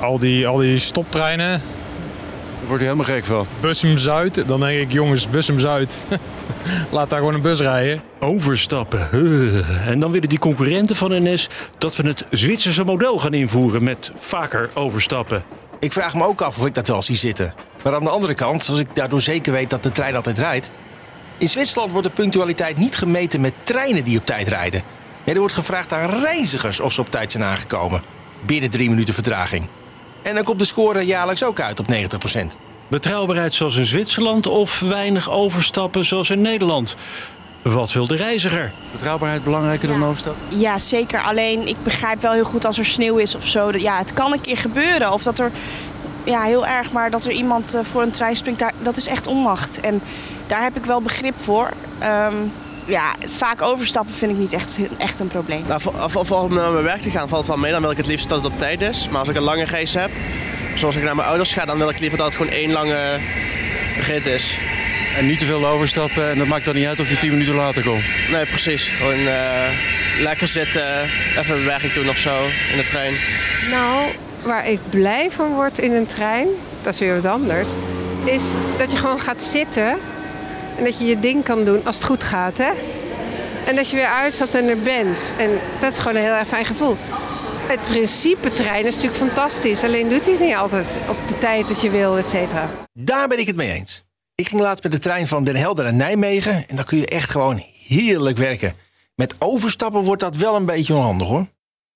al, 0.00 0.18
die, 0.18 0.46
al 0.46 0.56
die 0.56 0.78
stoptreinen. 0.78 1.48
Daar 1.48 2.68
wordt 2.68 2.82
hij 2.82 2.92
helemaal 2.92 3.14
gek 3.14 3.24
van. 3.24 3.46
Bussum 3.60 3.98
Zuid, 3.98 4.48
dan 4.48 4.60
denk 4.60 4.80
ik 4.80 4.92
jongens, 4.92 5.28
Bussum 5.28 5.58
Zuid. 5.58 6.04
Laat 6.90 7.10
daar 7.10 7.18
gewoon 7.18 7.34
een 7.34 7.42
bus 7.42 7.60
rijden. 7.60 8.02
Overstappen. 8.20 9.08
En 9.86 10.00
dan 10.00 10.10
willen 10.10 10.28
die 10.28 10.38
concurrenten 10.38 10.96
van 10.96 11.10
NS 11.22 11.48
dat 11.78 11.96
we 11.96 12.06
het 12.06 12.26
Zwitserse 12.30 12.84
model 12.84 13.18
gaan 13.18 13.34
invoeren 13.34 13.82
met 13.82 14.12
vaker 14.14 14.70
overstappen. 14.74 15.42
Ik 15.78 15.92
vraag 15.92 16.14
me 16.14 16.24
ook 16.24 16.40
af 16.40 16.58
of 16.58 16.66
ik 16.66 16.74
dat 16.74 16.88
wel 16.88 17.02
zie 17.02 17.16
zitten. 17.16 17.54
Maar 17.82 17.94
aan 17.94 18.04
de 18.04 18.10
andere 18.10 18.34
kant, 18.34 18.68
als 18.68 18.78
ik 18.78 18.94
daardoor 18.94 19.20
zeker 19.20 19.52
weet 19.52 19.70
dat 19.70 19.82
de 19.82 19.92
trein 19.92 20.16
altijd 20.16 20.38
rijdt. 20.38 20.70
In 21.38 21.48
Zwitserland 21.48 21.92
wordt 21.92 22.06
de 22.06 22.12
punctualiteit 22.12 22.78
niet 22.78 22.96
gemeten 22.96 23.40
met 23.40 23.52
treinen 23.62 24.04
die 24.04 24.18
op 24.18 24.26
tijd 24.26 24.48
rijden. 24.48 24.82
Nee, 25.24 25.34
er 25.34 25.40
wordt 25.40 25.54
gevraagd 25.54 25.92
aan 25.92 26.10
reizigers 26.10 26.80
of 26.80 26.92
ze 26.92 27.00
op 27.00 27.10
tijd 27.10 27.32
zijn 27.32 27.44
aangekomen. 27.44 28.02
Binnen 28.46 28.70
drie 28.70 28.88
minuten 28.88 29.14
vertraging. 29.14 29.68
En 30.22 30.34
dan 30.34 30.44
komt 30.44 30.58
de 30.58 30.64
score 30.64 31.06
jaarlijks 31.06 31.44
ook 31.44 31.60
uit 31.60 31.80
op 31.80 31.86
90%. 31.92 31.96
Betrouwbaarheid 32.88 33.54
zoals 33.54 33.76
in 33.76 33.86
Zwitserland 33.86 34.46
of 34.46 34.80
weinig 34.80 35.30
overstappen 35.30 36.04
zoals 36.04 36.30
in 36.30 36.40
Nederland? 36.40 36.96
Wat 37.62 37.92
wil 37.92 38.06
de 38.06 38.16
reiziger? 38.16 38.72
Betrouwbaarheid 38.92 39.44
belangrijker 39.44 39.88
dan 39.88 40.04
overstappen? 40.04 40.58
Ja, 40.58 40.78
zeker. 40.78 41.22
Alleen 41.22 41.66
ik 41.66 41.76
begrijp 41.82 42.22
wel 42.22 42.32
heel 42.32 42.44
goed 42.44 42.64
als 42.64 42.78
er 42.78 42.84
sneeuw 42.84 43.16
is 43.16 43.34
of 43.34 43.46
zo. 43.46 43.70
Ja, 43.76 43.98
het 43.98 44.12
kan 44.12 44.32
een 44.32 44.40
keer 44.40 44.56
gebeuren. 44.56 45.12
Of 45.12 45.22
dat 45.22 45.38
er, 45.38 45.50
ja, 46.24 46.42
heel 46.42 46.66
erg, 46.66 46.92
maar 46.92 47.10
dat 47.10 47.24
er 47.24 47.32
iemand 47.32 47.74
eh, 47.74 47.80
voor 47.84 48.02
een 48.02 48.10
trein 48.10 48.36
springt, 48.36 48.64
dat 48.82 48.96
is 48.96 49.06
echt 49.06 49.26
onmacht. 49.26 49.80
En 49.80 50.02
daar 50.46 50.62
heb 50.62 50.76
ik 50.76 50.84
wel 50.84 51.00
begrip 51.00 51.40
voor. 51.40 51.70
Um, 52.02 52.52
ja, 52.90 53.14
vaak 53.28 53.62
overstappen 53.62 54.14
vind 54.14 54.32
ik 54.32 54.38
niet 54.38 54.52
echt, 54.52 54.78
echt 54.98 55.20
een 55.20 55.28
probleem. 55.28 55.64
Nou, 55.66 55.80
voor, 55.80 56.26
voor, 56.26 56.38
om 56.38 56.54
naar 56.54 56.70
mijn 56.70 56.84
werk 56.84 57.00
te 57.00 57.10
gaan 57.10 57.28
valt 57.28 57.46
het 57.46 57.54
wel 57.54 57.62
mee. 57.62 57.72
Dan 57.72 57.80
wil 57.80 57.90
ik 57.90 57.96
het 57.96 58.06
liefst 58.06 58.28
dat 58.28 58.42
het 58.42 58.52
op 58.52 58.58
tijd 58.58 58.82
is. 58.82 59.08
Maar 59.08 59.18
als 59.18 59.28
ik 59.28 59.36
een 59.36 59.42
lange 59.42 59.64
reis 59.64 59.94
heb, 59.94 60.10
zoals 60.74 60.96
ik 60.96 61.02
naar 61.02 61.16
mijn 61.16 61.28
ouders 61.28 61.52
ga, 61.52 61.64
dan 61.64 61.78
wil 61.78 61.88
ik 61.88 62.00
liever 62.00 62.18
dat 62.18 62.26
het 62.26 62.36
gewoon 62.36 62.52
één 62.52 62.72
lange 62.72 63.18
rit 64.00 64.26
is. 64.26 64.58
En 65.16 65.26
niet 65.26 65.38
te 65.38 65.46
veel 65.46 65.66
overstappen 65.66 66.30
en 66.30 66.38
dat 66.38 66.46
maakt 66.46 66.64
dan 66.64 66.74
niet 66.74 66.86
uit 66.86 67.00
of 67.00 67.08
je 67.08 67.16
tien 67.16 67.30
minuten 67.30 67.54
later 67.54 67.82
komt? 67.82 68.02
Nee, 68.30 68.46
precies. 68.46 68.88
Gewoon 68.88 69.18
uh, 69.18 69.34
lekker 70.20 70.48
zitten, 70.48 71.02
even 71.38 71.56
een 71.56 71.64
werk 71.64 71.94
doen 71.94 72.08
of 72.08 72.16
zo 72.16 72.44
in 72.70 72.76
de 72.76 72.84
trein. 72.84 73.14
Nou, 73.70 74.10
waar 74.42 74.68
ik 74.68 74.80
blij 74.90 75.30
van 75.30 75.54
word 75.54 75.78
in 75.78 75.92
een 75.92 76.06
trein, 76.06 76.46
dat 76.80 76.94
is 76.94 77.00
weer 77.00 77.14
wat 77.14 77.24
anders, 77.24 77.68
is 78.24 78.54
dat 78.78 78.90
je 78.90 78.96
gewoon 78.96 79.20
gaat 79.20 79.42
zitten 79.42 79.98
en 80.76 80.84
dat 80.84 80.98
je 80.98 81.04
je 81.04 81.18
ding 81.18 81.44
kan 81.44 81.64
doen 81.64 81.86
als 81.86 81.96
het 81.96 82.04
goed 82.04 82.22
gaat. 82.22 82.58
Hè? 82.58 82.70
En 83.66 83.76
dat 83.76 83.90
je 83.90 83.96
weer 83.96 84.06
uitstapt 84.06 84.54
en 84.54 84.68
er 84.68 84.82
bent. 84.82 85.32
En 85.36 85.50
dat 85.80 85.92
is 85.92 85.98
gewoon 85.98 86.16
een 86.16 86.22
heel 86.22 86.32
erg 86.32 86.48
fijn 86.48 86.64
gevoel. 86.64 86.96
Het 87.66 87.82
principe 87.82 88.50
trein 88.50 88.86
is 88.86 88.94
natuurlijk 88.94 89.22
fantastisch. 89.22 89.84
Alleen 89.84 90.08
doet 90.08 90.24
hij 90.24 90.32
het 90.32 90.42
niet 90.42 90.54
altijd 90.54 90.98
op 91.08 91.16
de 91.28 91.38
tijd 91.38 91.68
dat 91.68 91.80
je 91.80 91.90
wil, 91.90 92.18
et 92.18 92.30
cetera. 92.30 92.68
Daar 92.92 93.28
ben 93.28 93.38
ik 93.38 93.46
het 93.46 93.56
mee 93.56 93.72
eens. 93.72 94.04
Ik 94.34 94.48
ging 94.48 94.60
laatst 94.60 94.82
met 94.82 94.92
de 94.92 94.98
trein 94.98 95.26
van 95.28 95.44
Den 95.44 95.56
Helder 95.56 95.84
naar 95.84 95.94
Nijmegen. 95.94 96.68
En 96.68 96.76
dan 96.76 96.84
kun 96.84 96.98
je 96.98 97.06
echt 97.06 97.30
gewoon 97.30 97.62
heerlijk 97.86 98.36
werken. 98.36 98.74
Met 99.14 99.34
overstappen 99.38 100.02
wordt 100.02 100.22
dat 100.22 100.36
wel 100.36 100.56
een 100.56 100.64
beetje 100.64 100.94
onhandig 100.94 101.28
hoor. 101.28 101.46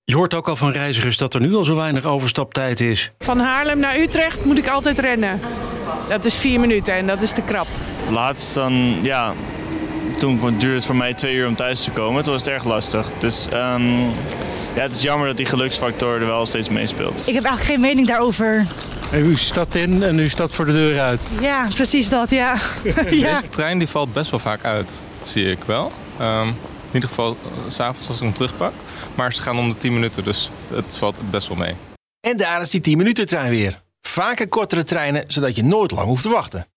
Je 0.07 0.15
hoort 0.15 0.33
ook 0.33 0.47
al 0.47 0.55
van 0.55 0.71
reizigers 0.71 1.17
dat 1.17 1.33
er 1.33 1.41
nu 1.41 1.55
al 1.55 1.63
zo 1.63 1.75
weinig 1.75 2.05
overstaptijd 2.05 2.79
is. 2.79 3.11
Van 3.19 3.39
Haarlem 3.39 3.79
naar 3.79 3.97
Utrecht 3.97 4.45
moet 4.45 4.57
ik 4.57 4.67
altijd 4.67 4.99
rennen. 4.99 5.39
Dat 6.09 6.25
is 6.25 6.35
vier 6.37 6.59
minuten 6.59 6.93
en 6.93 7.07
dat 7.07 7.21
is 7.21 7.31
te 7.31 7.41
krap. 7.41 7.67
Laatst 8.09 8.53
dan, 8.53 8.99
ja, 9.01 9.33
toen 10.15 10.39
duurde 10.39 10.75
het 10.75 10.85
voor 10.85 10.95
mij 10.95 11.13
twee 11.13 11.35
uur 11.35 11.47
om 11.47 11.55
thuis 11.55 11.83
te 11.83 11.91
komen. 11.91 12.23
Toen 12.23 12.33
was 12.33 12.41
het 12.41 12.51
erg 12.51 12.63
lastig. 12.63 13.11
Dus 13.19 13.47
um, 13.53 13.95
ja, 14.75 14.81
het 14.81 14.91
is 14.91 15.01
jammer 15.01 15.27
dat 15.27 15.37
die 15.37 15.45
geluksfactor 15.45 16.21
er 16.21 16.25
wel 16.25 16.45
steeds 16.45 16.69
meespeelt. 16.69 17.19
Ik 17.27 17.33
heb 17.33 17.43
eigenlijk 17.43 17.63
geen 17.63 17.79
mening 17.79 18.07
daarover. 18.07 18.65
U 19.13 19.35
stapt 19.35 19.75
in 19.75 20.03
en 20.03 20.19
u 20.19 20.29
stapt 20.29 20.55
voor 20.55 20.65
de 20.65 20.71
deur 20.71 20.99
uit. 20.99 21.21
Ja, 21.39 21.67
precies 21.73 22.09
dat, 22.09 22.29
ja. 22.29 22.55
ja. 23.09 23.33
Deze 23.33 23.49
trein 23.49 23.77
die 23.77 23.87
valt 23.87 24.13
best 24.13 24.31
wel 24.31 24.39
vaak 24.39 24.63
uit, 24.63 25.01
zie 25.21 25.51
ik 25.51 25.63
wel. 25.65 25.91
Um, 26.21 26.47
in 26.47 26.74
ieder 26.95 27.09
geval 27.09 27.37
eh, 27.43 27.69
s'avonds 27.69 28.07
als 28.07 28.17
ik 28.17 28.23
hem 28.23 28.33
terugpak. 28.33 28.73
Maar 29.15 29.33
ze 29.33 29.41
gaan 29.41 29.57
om 29.57 29.69
de 29.69 29.77
10 29.77 29.93
minuten, 29.93 30.23
dus 30.23 30.49
het 30.73 30.95
valt 30.95 31.31
best 31.31 31.47
wel 31.47 31.57
mee. 31.57 31.75
En 32.27 32.37
daar 32.37 32.61
is 32.61 32.69
die 32.69 32.81
10 32.81 32.97
minuten 32.97 33.25
trein 33.25 33.49
weer. 33.49 33.81
Vaker 34.01 34.47
kortere 34.47 34.83
treinen, 34.83 35.23
zodat 35.27 35.55
je 35.55 35.63
nooit 35.63 35.91
lang 35.91 36.07
hoeft 36.07 36.21
te 36.21 36.29
wachten. 36.29 36.67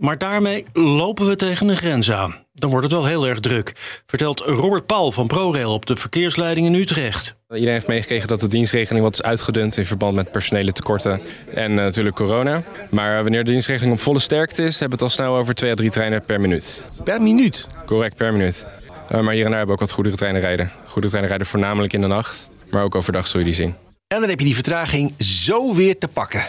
Maar 0.00 0.18
daarmee 0.18 0.64
lopen 0.72 1.26
we 1.26 1.36
tegen 1.36 1.68
een 1.68 1.76
grens 1.76 2.12
aan. 2.12 2.46
Dan 2.52 2.70
wordt 2.70 2.84
het 2.84 2.94
wel 2.94 3.06
heel 3.06 3.26
erg 3.26 3.40
druk, 3.40 3.72
vertelt 4.06 4.40
Robert 4.40 4.86
Paul 4.86 5.12
van 5.12 5.26
ProRail 5.26 5.72
op 5.72 5.86
de 5.86 5.96
verkeersleiding 5.96 6.66
in 6.66 6.74
Utrecht. 6.74 7.36
Iedereen 7.48 7.72
heeft 7.72 7.86
meegekregen 7.86 8.28
dat 8.28 8.40
de 8.40 8.48
dienstregeling 8.48 9.04
wat 9.04 9.14
is 9.14 9.22
uitgedund 9.22 9.76
in 9.76 9.86
verband 9.86 10.14
met 10.14 10.30
personele 10.30 10.72
tekorten 10.72 11.20
en 11.54 11.70
uh, 11.70 11.76
natuurlijk 11.76 12.16
corona. 12.16 12.62
Maar 12.90 13.22
wanneer 13.22 13.44
de 13.44 13.50
dienstregeling 13.50 13.92
op 13.92 14.00
volle 14.00 14.18
sterkte 14.18 14.62
is, 14.62 14.78
hebben 14.78 14.98
we 14.98 15.04
het 15.04 15.12
al 15.12 15.24
snel 15.24 15.36
over 15.36 15.54
twee 15.54 15.70
à 15.70 15.74
drie 15.74 15.90
treinen 15.90 16.24
per 16.24 16.40
minuut. 16.40 16.84
Per 17.04 17.22
minuut? 17.22 17.66
Correct, 17.86 18.16
per 18.16 18.32
minuut. 18.32 18.66
Uh, 19.12 19.20
maar 19.20 19.34
hier 19.34 19.44
en 19.44 19.50
daar 19.50 19.58
hebben 19.58 19.66
we 19.66 19.72
ook 19.72 19.80
wat 19.80 19.92
goederentreinen 19.92 20.40
rijden. 20.40 20.70
Goederentreinen 20.84 21.28
rijden 21.28 21.46
voornamelijk 21.46 21.92
in 21.92 22.00
de 22.00 22.06
nacht, 22.06 22.50
maar 22.70 22.82
ook 22.82 22.94
overdag 22.94 23.26
zul 23.26 23.40
je 23.40 23.46
die 23.46 23.54
zien. 23.54 23.74
En 24.06 24.20
dan 24.20 24.28
heb 24.28 24.38
je 24.38 24.44
die 24.44 24.54
vertraging 24.54 25.14
zo 25.18 25.74
weer 25.74 25.98
te 25.98 26.08
pakken. 26.08 26.46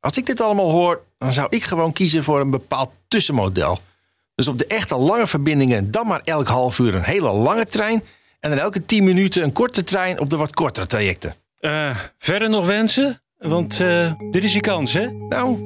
Als 0.00 0.16
ik 0.16 0.26
dit 0.26 0.40
allemaal 0.40 0.70
hoor, 0.70 1.02
dan 1.18 1.32
zou 1.32 1.46
ik 1.50 1.62
gewoon 1.62 1.92
kiezen 1.92 2.24
voor 2.24 2.40
een 2.40 2.50
bepaald 2.50 2.90
tussenmodel. 3.08 3.80
Dus 4.34 4.48
op 4.48 4.58
de 4.58 4.66
echte 4.66 4.96
lange 4.96 5.26
verbindingen 5.26 5.90
dan 5.90 6.06
maar 6.06 6.20
elk 6.24 6.48
half 6.48 6.78
uur 6.78 6.94
een 6.94 7.02
hele 7.02 7.32
lange 7.32 7.66
trein. 7.66 8.04
En 8.40 8.50
dan 8.50 8.58
elke 8.58 8.84
10 8.86 9.04
minuten 9.04 9.42
een 9.42 9.52
korte 9.52 9.84
trein 9.84 10.20
op 10.20 10.30
de 10.30 10.36
wat 10.36 10.54
kortere 10.54 10.86
trajecten. 10.86 11.34
Uh, 11.60 11.96
verder 12.18 12.50
nog 12.50 12.66
wensen? 12.66 13.22
Want 13.38 13.80
uh, 13.80 14.12
dit 14.30 14.44
is 14.44 14.52
je 14.52 14.60
kans, 14.60 14.92
hè? 14.92 15.06
Nou, 15.10 15.56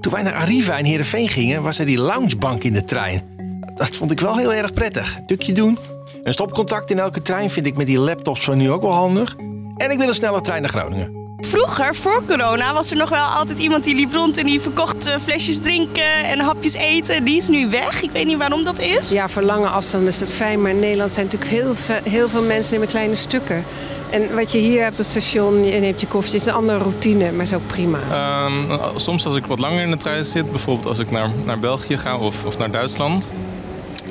toen 0.00 0.12
wij 0.12 0.22
naar 0.22 0.34
Arriva 0.34 0.78
in 0.78 0.84
Heerenveen 0.84 1.28
gingen, 1.28 1.62
was 1.62 1.78
er 1.78 1.86
die 1.86 1.98
loungebank 1.98 2.64
in 2.64 2.72
de 2.72 2.84
trein. 2.84 3.34
Dat 3.74 3.90
vond 3.90 4.10
ik 4.10 4.20
wel 4.20 4.36
heel 4.36 4.52
erg 4.52 4.72
prettig. 4.72 5.18
Dukje 5.26 5.52
doen. 5.52 5.78
Een 6.26 6.32
stopcontact 6.32 6.90
in 6.90 6.98
elke 6.98 7.22
trein 7.22 7.50
vind 7.50 7.66
ik 7.66 7.76
met 7.76 7.86
die 7.86 7.98
laptops 7.98 8.44
van 8.44 8.56
nu 8.56 8.70
ook 8.70 8.82
wel 8.82 8.92
handig. 8.92 9.36
En 9.76 9.90
ik 9.90 9.98
wil 9.98 10.08
een 10.08 10.14
snelle 10.14 10.40
trein 10.40 10.60
naar 10.62 10.70
Groningen. 10.70 11.24
Vroeger, 11.40 11.94
voor 11.94 12.22
corona, 12.28 12.72
was 12.74 12.90
er 12.90 12.96
nog 12.96 13.08
wel 13.08 13.22
altijd 13.24 13.58
iemand 13.58 13.84
die 13.84 13.94
liep 13.94 14.12
rond 14.12 14.36
en 14.38 14.46
die 14.46 14.60
verkocht 14.60 15.06
eh, 15.06 15.18
flesjes 15.20 15.58
drinken 15.60 16.24
en 16.24 16.40
hapjes 16.40 16.74
eten. 16.74 17.24
Die 17.24 17.36
is 17.36 17.48
nu 17.48 17.68
weg. 17.70 18.02
Ik 18.02 18.10
weet 18.10 18.26
niet 18.26 18.36
waarom 18.36 18.64
dat 18.64 18.78
is. 18.78 19.10
Ja, 19.10 19.28
voor 19.28 19.42
lange 19.42 19.66
afstanden 19.66 20.08
is 20.08 20.18
dat 20.18 20.28
fijn. 20.32 20.62
Maar 20.62 20.70
in 20.70 20.78
Nederland 20.80 21.10
zijn 21.12 21.26
natuurlijk 21.26 21.50
heel, 21.50 21.74
ve- 21.74 22.00
heel 22.10 22.28
veel 22.28 22.42
mensen 22.42 22.72
nemen 22.72 22.88
kleine 22.88 23.14
stukken. 23.16 23.64
En 24.10 24.34
wat 24.34 24.52
je 24.52 24.58
hier 24.58 24.80
hebt 24.82 24.92
op 24.92 24.98
het 24.98 25.06
station, 25.06 25.64
je 25.64 25.80
neemt 25.80 26.00
je 26.00 26.06
koffie. 26.06 26.32
Het 26.32 26.40
is 26.40 26.46
een 26.46 26.54
andere 26.54 26.78
routine, 26.78 27.32
maar 27.32 27.42
is 27.44 27.54
ook 27.54 27.66
prima. 27.66 27.98
Ehm, 28.10 28.78
soms 28.98 29.26
als 29.26 29.36
ik 29.36 29.46
wat 29.46 29.58
langer 29.58 29.82
in 29.82 29.90
de 29.90 29.96
trein 29.96 30.24
zit, 30.24 30.50
bijvoorbeeld 30.50 30.86
als 30.86 30.98
ik 30.98 31.10
naar, 31.10 31.30
naar 31.44 31.58
België 31.58 31.96
ga 31.98 32.18
of, 32.18 32.44
of 32.44 32.58
naar 32.58 32.70
Duitsland, 32.70 33.32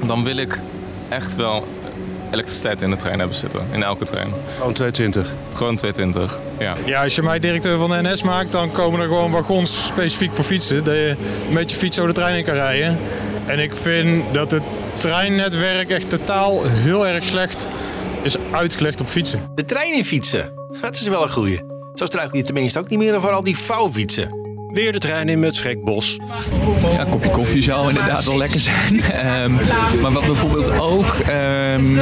dan 0.06 0.24
wil 0.24 0.38
ik 0.38 0.60
echt 1.10 1.36
wel 1.36 1.68
elektriciteit 2.36 2.82
in 2.82 2.90
de 2.90 2.96
trein 2.96 3.20
hebben 3.20 3.38
zitten. 3.38 3.62
In 3.72 3.84
elke 3.84 4.06
trein. 4.06 4.34
Gewoon 4.58 4.74
220? 4.74 5.34
Gewoon 5.54 5.76
220, 5.76 6.40
ja. 6.60 6.76
Ja, 6.86 7.04
als 7.04 7.16
je 7.16 7.22
mij 7.22 7.40
directeur 7.40 7.78
van 7.78 7.90
de 7.90 8.02
NS 8.02 8.24
maakt, 8.24 8.52
dan 8.52 8.72
komen 8.72 9.00
er 9.00 9.08
gewoon 9.08 9.32
wagons 9.32 9.86
specifiek 9.86 10.34
voor 10.34 10.46
fietsen. 10.46 10.84
Dat 10.84 10.96
je 10.96 11.16
met 11.52 11.72
je 11.72 11.78
fiets 11.78 11.96
zo 11.96 12.08
de 12.08 12.14
trein 12.14 12.38
in 12.38 12.44
kan 12.44 12.54
rijden. 12.54 12.98
En 13.46 13.60
ik 13.60 13.76
vind 13.76 14.34
dat 14.34 14.52
het 14.52 14.64
treinnetwerk 14.98 15.90
echt 15.90 16.10
totaal 16.10 16.64
heel 16.66 17.08
erg 17.08 17.24
slecht 17.24 17.68
is 18.22 18.36
uitgelegd 18.52 19.02
op 19.02 19.08
fietsen. 19.08 19.40
De 19.56 19.66
trein 19.66 19.94
in 19.94 20.06
fietsen. 20.06 20.54
Dat 20.82 20.96
is 20.96 21.08
wel 21.08 21.24
een 21.24 21.30
goeie. 21.30 21.60
Zo 21.94 22.06
struikel 22.06 22.38
je 22.38 22.44
tenminste 22.44 22.80
ook 22.80 22.90
niet 22.90 23.00
meer 23.00 23.16
over 23.16 23.32
al 23.32 23.44
die 23.44 23.58
vouwfietsen. 23.58 24.45
Weer 24.76 24.92
de 24.92 25.00
trein 25.00 25.30
in 25.30 25.40
met 25.40 25.58
Freek 25.60 25.84
Bos. 25.84 26.18
Ja, 26.94 27.00
een 27.00 27.10
kopje 27.10 27.30
koffie 27.30 27.62
zou 27.62 27.88
inderdaad 27.88 28.26
wel 28.26 28.38
lekker 28.38 28.60
zijn. 28.60 29.02
Ehm, 29.02 29.52
maar 30.02 30.12
wat 30.12 30.26
bijvoorbeeld 30.26 30.80
ook, 30.80 31.16
ehm 31.28 31.96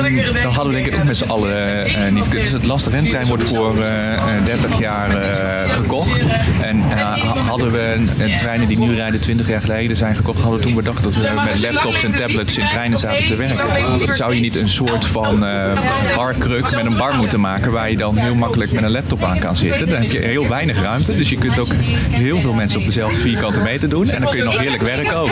dat 0.44 0.54
hadden 0.54 0.74
we 0.74 0.82
denk 0.82 0.86
ik 0.86 0.96
ook 0.96 1.04
met 1.04 1.18
z'n 1.18 1.30
allen 1.30 1.86
eh, 1.86 2.12
niet. 2.12 2.32
Dus 2.32 2.52
het 2.52 2.66
lastige 2.66 3.04
trein 3.04 3.28
wordt 3.28 3.44
voor 3.44 3.82
eh, 3.82 4.14
eh, 4.14 4.46
30 4.46 4.80
jaar 4.80 5.22
eh, 5.22 5.74
gekocht. 5.74 6.26
En 6.62 6.82
eh, 6.82 6.98
ha- 6.98 7.18
hadden 7.48 7.72
we 7.72 8.06
eh, 8.24 8.40
treinen 8.40 8.68
die 8.68 8.80
nu 8.80 8.96
rijden 8.96 9.20
20 9.22 9.48
jaar 9.48 9.62
geleden 9.62 9.98
zijn 9.98 10.16
gekocht, 10.16 10.40
hadden 10.40 10.60
we 10.60 10.66
toen 10.66 10.76
bedacht 10.76 11.04
dat 11.04 11.14
we 11.16 11.42
met 11.46 11.62
laptops 11.62 12.04
en 12.04 12.12
tablets 12.12 12.58
in 12.58 12.68
treinen 12.70 12.98
zaten 13.00 13.26
te 13.26 13.36
werken. 13.36 14.16
Zou 14.16 14.36
je 14.36 14.42
niet 14.42 14.56
een 14.56 14.70
soort 14.70 15.06
van 15.06 15.46
eh 15.46 15.72
barkruk 16.16 16.76
met 16.76 16.86
een 16.86 16.98
bar 16.98 17.16
moeten 17.16 17.40
maken 17.40 17.72
waar 17.72 17.90
je 17.92 17.98
dan 17.98 18.18
heel 18.18 18.36
makkelijk 18.36 18.72
met 18.72 18.84
een 18.84 18.92
laptop 18.92 19.24
aan 19.24 19.40
kan 19.40 19.56
zitten? 19.58 19.90
Dan 19.90 20.02
heb 20.02 20.12
je 20.12 20.20
heel 20.20 20.48
weinig 20.48 20.82
ruimte, 20.82 21.16
dus 21.16 21.30
je 21.30 21.38
kunt 21.38 21.60
ook 21.60 21.72
heel 22.10 22.42
veel 22.42 22.54
mensen 22.54 22.62
op 22.76 22.86
dezelfde 22.86 23.20
vierkante 23.20 23.60
meter 23.60 23.90
doen. 23.90 24.10
En 24.10 24.22
dan 24.22 24.30
kun 24.30 24.40
je 24.40 24.46
nog 24.46 24.58
heerlijk 24.58 24.84
werken 24.84 25.16
ook. 25.16 25.30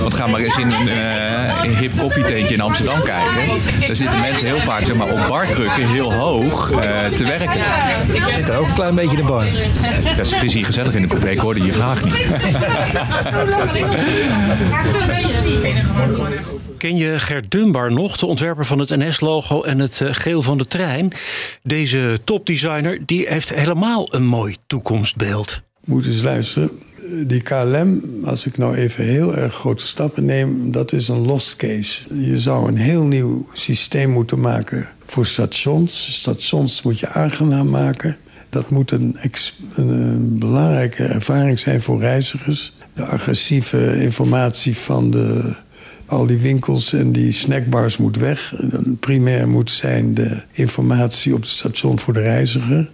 Want 0.00 0.14
ga 0.14 0.26
maar 0.26 0.40
eens 0.40 0.56
in 0.56 0.72
een 0.72 0.88
eh, 0.88 1.62
een 1.62 1.76
hip 1.76 1.98
koffietentje 1.98 2.54
in 2.54 2.60
Amsterdam 2.60 3.02
kijken. 3.02 3.46
Daar 3.86 3.96
zitten 3.96 4.20
mensen 4.20 4.46
heel 4.46 4.60
vaak 4.60 4.84
zeg 4.84 4.96
maar, 4.96 5.10
op 5.12 5.28
barkrukken 5.28 5.88
heel 5.88 6.12
hoog 6.12 6.70
eh, 6.70 7.06
te 7.06 7.24
werken. 7.24 7.60
Zit 8.32 8.48
er 8.48 8.56
ook 8.58 8.66
een 8.66 8.74
klein 8.74 8.94
beetje 8.94 9.16
in 9.16 9.22
de 9.22 9.28
bar. 9.28 9.44
Dat 10.16 10.26
is, 10.26 10.32
het 10.32 10.42
is 10.42 10.54
hier 10.54 10.64
gezellig 10.64 10.94
in 10.94 11.02
de 11.02 11.08
coupé, 11.08 11.30
ik 11.30 11.38
hoorde 11.38 11.62
je 11.64 11.72
vraag 11.72 12.04
niet. 12.04 12.26
Ken 16.78 16.96
je 16.96 17.18
Gert 17.18 17.50
Dunbar 17.50 17.92
nog, 17.92 18.16
de 18.16 18.26
ontwerper 18.26 18.64
van 18.64 18.78
het 18.78 18.88
NS-logo 18.88 19.62
en 19.62 19.78
het 19.78 20.00
eh, 20.00 20.08
geel 20.12 20.42
van 20.42 20.58
de 20.58 20.66
trein? 20.66 21.12
Deze 21.62 22.18
topdesigner 22.24 22.98
die 23.06 23.26
heeft 23.28 23.54
helemaal 23.54 24.14
een 24.14 24.26
mooi 24.26 24.56
toekomstbeeld. 24.66 25.62
Moet 25.88 26.06
eens 26.06 26.22
luisteren. 26.22 26.70
Die 27.26 27.40
KLM, 27.40 28.00
als 28.24 28.46
ik 28.46 28.58
nou 28.58 28.76
even 28.76 29.04
heel 29.04 29.36
erg 29.36 29.54
grote 29.54 29.86
stappen 29.86 30.24
neem, 30.24 30.72
dat 30.72 30.92
is 30.92 31.08
een 31.08 31.26
lost 31.26 31.56
case. 31.56 32.14
Je 32.14 32.40
zou 32.40 32.68
een 32.68 32.76
heel 32.76 33.04
nieuw 33.04 33.48
systeem 33.52 34.10
moeten 34.10 34.40
maken 34.40 34.88
voor 35.06 35.26
stations. 35.26 36.14
Stations 36.14 36.82
moet 36.82 36.98
je 36.98 37.08
aangenaam 37.08 37.68
maken. 37.68 38.16
Dat 38.48 38.70
moet 38.70 38.90
een, 38.90 39.16
een, 39.74 40.38
belangrijke 40.38 41.04
ervaring 41.04 41.58
zijn 41.58 41.82
voor 41.82 42.00
reizigers. 42.00 42.72
De 42.94 43.04
agressieve 43.04 44.02
informatie 44.02 44.76
van 44.76 45.10
de, 45.10 45.54
al 46.06 46.26
die 46.26 46.38
winkels 46.38 46.92
en 46.92 47.12
die 47.12 47.32
snackbars 47.32 47.96
moet 47.96 48.16
weg. 48.16 48.54
Primair 49.00 49.48
moet 49.48 49.70
zijn 49.70 50.14
de 50.14 50.42
informatie 50.52 51.34
op 51.34 51.40
het 51.40 51.50
station 51.50 51.98
voor 51.98 52.12
de 52.12 52.20
reiziger. 52.20 52.88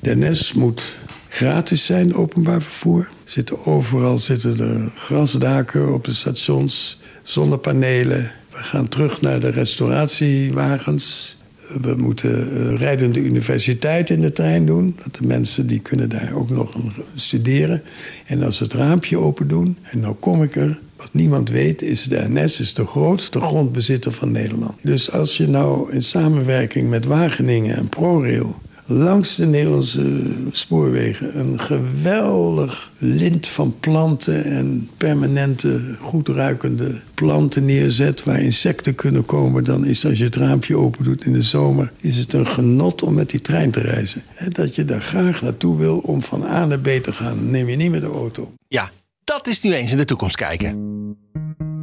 NS 0.00 0.52
moet 0.52 0.96
gratis 1.34 1.84
zijn, 1.84 2.14
openbaar 2.14 2.62
vervoer. 2.62 3.08
Zitten 3.24 3.66
overal 3.66 4.18
zitten 4.18 4.58
er 4.58 4.92
grasdaken 4.96 5.94
op 5.94 6.04
de 6.04 6.12
stations, 6.12 7.00
zonnepanelen. 7.22 8.32
We 8.50 8.58
gaan 8.58 8.88
terug 8.88 9.20
naar 9.20 9.40
de 9.40 9.48
restauratiewagens. 9.48 11.36
We 11.82 11.94
moeten 11.96 12.50
eh, 12.50 12.76
rijdende 12.76 13.20
universiteit 13.20 14.10
in 14.10 14.20
de 14.20 14.32
trein 14.32 14.66
doen. 14.66 14.96
Dat 15.02 15.14
de 15.14 15.26
mensen 15.26 15.66
die 15.66 15.80
kunnen 15.80 16.08
daar 16.08 16.32
ook 16.34 16.50
nog 16.50 16.76
studeren. 17.14 17.82
En 18.26 18.42
als 18.42 18.56
ze 18.56 18.62
het 18.62 18.72
raampje 18.72 19.18
open 19.18 19.48
doen, 19.48 19.78
en 19.82 20.00
nou 20.00 20.14
kom 20.14 20.42
ik 20.42 20.56
er... 20.56 20.78
Wat 20.96 21.10
niemand 21.12 21.50
weet 21.50 21.82
is, 21.82 22.04
de 22.04 22.24
NS 22.28 22.60
is 22.60 22.74
de 22.74 22.86
grootste 22.86 23.40
grondbezitter 23.40 24.12
van 24.12 24.32
Nederland. 24.32 24.74
Dus 24.80 25.10
als 25.10 25.36
je 25.36 25.48
nou 25.48 25.92
in 25.92 26.02
samenwerking 26.02 26.88
met 26.88 27.04
Wageningen 27.04 27.76
en 27.76 27.88
ProRail 27.88 28.60
langs 28.86 29.36
de 29.36 29.46
Nederlandse 29.46 30.22
spoorwegen 30.50 31.38
een 31.38 31.60
geweldig 31.60 32.92
lint 32.98 33.46
van 33.46 33.74
planten 33.80 34.44
en 34.44 34.88
permanente, 34.96 35.80
goed 36.00 36.28
ruikende 36.28 37.00
planten 37.14 37.64
neerzet 37.64 38.24
waar 38.24 38.40
insecten 38.40 38.94
kunnen 38.94 39.24
komen, 39.24 39.64
dan 39.64 39.84
is 39.84 40.06
als 40.06 40.18
je 40.18 40.24
het 40.24 40.36
raampje 40.36 40.76
open 40.76 41.04
doet 41.04 41.24
in 41.24 41.32
de 41.32 41.42
zomer, 41.42 41.92
is 42.00 42.16
het 42.16 42.32
een 42.32 42.46
genot 42.46 43.02
om 43.02 43.14
met 43.14 43.30
die 43.30 43.40
trein 43.40 43.70
te 43.70 43.80
reizen. 43.80 44.22
Hè, 44.26 44.48
Dat 44.48 44.74
je 44.74 44.84
daar 44.84 45.02
graag 45.02 45.42
naartoe 45.42 45.78
wil 45.78 45.98
om 45.98 46.22
van 46.22 46.44
A 46.44 46.66
naar 46.66 46.78
B 46.78 46.88
te 46.88 47.12
gaan. 47.12 47.36
Dan 47.36 47.50
neem 47.50 47.68
je 47.68 47.76
niet 47.76 47.90
met 47.90 48.00
de 48.00 48.06
auto. 48.06 48.52
Ja, 48.68 48.90
dat 49.24 49.46
is 49.46 49.62
nu 49.62 49.74
eens 49.74 49.92
in 49.92 49.98
de 49.98 50.04
toekomst 50.04 50.36
kijken. 50.36 50.92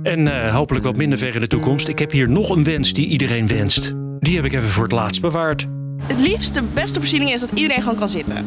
En 0.04 0.28
eh, 0.28 0.56
hopelijk 0.56 0.86
wat 0.86 0.96
minder 0.96 1.18
ver 1.18 1.34
in 1.34 1.40
de 1.40 1.48
toekomst. 1.48 1.88
Ik 1.88 2.00
heb 2.00 2.12
hier 2.12 2.30
nog 2.30 2.50
een 2.50 2.64
wens 2.64 2.94
die 2.94 3.08
iedereen 3.08 3.48
wenst. 3.48 3.94
Die 4.20 4.36
heb 4.36 4.46
ik 4.46 4.54
even 4.54 4.68
voor 4.68 4.84
het 4.84 4.92
laatst 4.92 5.22
bewaard. 5.22 5.68
Het 6.08 6.20
liefste, 6.20 6.62
de 6.62 6.68
beste 6.74 7.00
voorziening 7.00 7.32
is 7.32 7.40
dat 7.40 7.52
iedereen 7.54 7.82
gewoon 7.82 7.98
kan 7.98 8.10
zitten. 8.10 8.46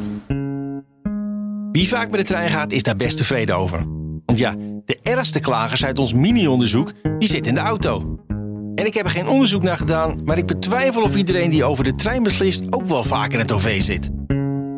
Wie 1.72 1.88
vaak 1.88 2.10
met 2.10 2.20
de 2.20 2.26
trein 2.26 2.50
gaat, 2.50 2.72
is 2.72 2.82
daar 2.82 2.96
best 2.96 3.16
tevreden 3.16 3.56
over. 3.56 3.86
Want 4.26 4.38
ja, 4.38 4.54
de 4.84 4.98
ergste 5.02 5.40
klagers 5.40 5.84
uit 5.84 5.98
ons 5.98 6.14
mini-onderzoek, 6.14 6.92
die 7.18 7.28
zitten 7.28 7.52
in 7.52 7.54
de 7.54 7.66
auto. 7.66 8.18
En 8.74 8.86
ik 8.86 8.94
heb 8.94 9.04
er 9.04 9.10
geen 9.10 9.28
onderzoek 9.28 9.62
naar 9.62 9.76
gedaan, 9.76 10.20
maar 10.24 10.38
ik 10.38 10.46
betwijfel 10.46 11.02
of 11.02 11.16
iedereen 11.16 11.50
die 11.50 11.64
over 11.64 11.84
de 11.84 11.94
trein 11.94 12.22
beslist 12.22 12.72
ook 12.72 12.86
wel 12.86 13.04
vaak 13.04 13.32
in 13.32 13.38
het 13.38 13.52
OV 13.52 13.82
zit. 13.82 14.10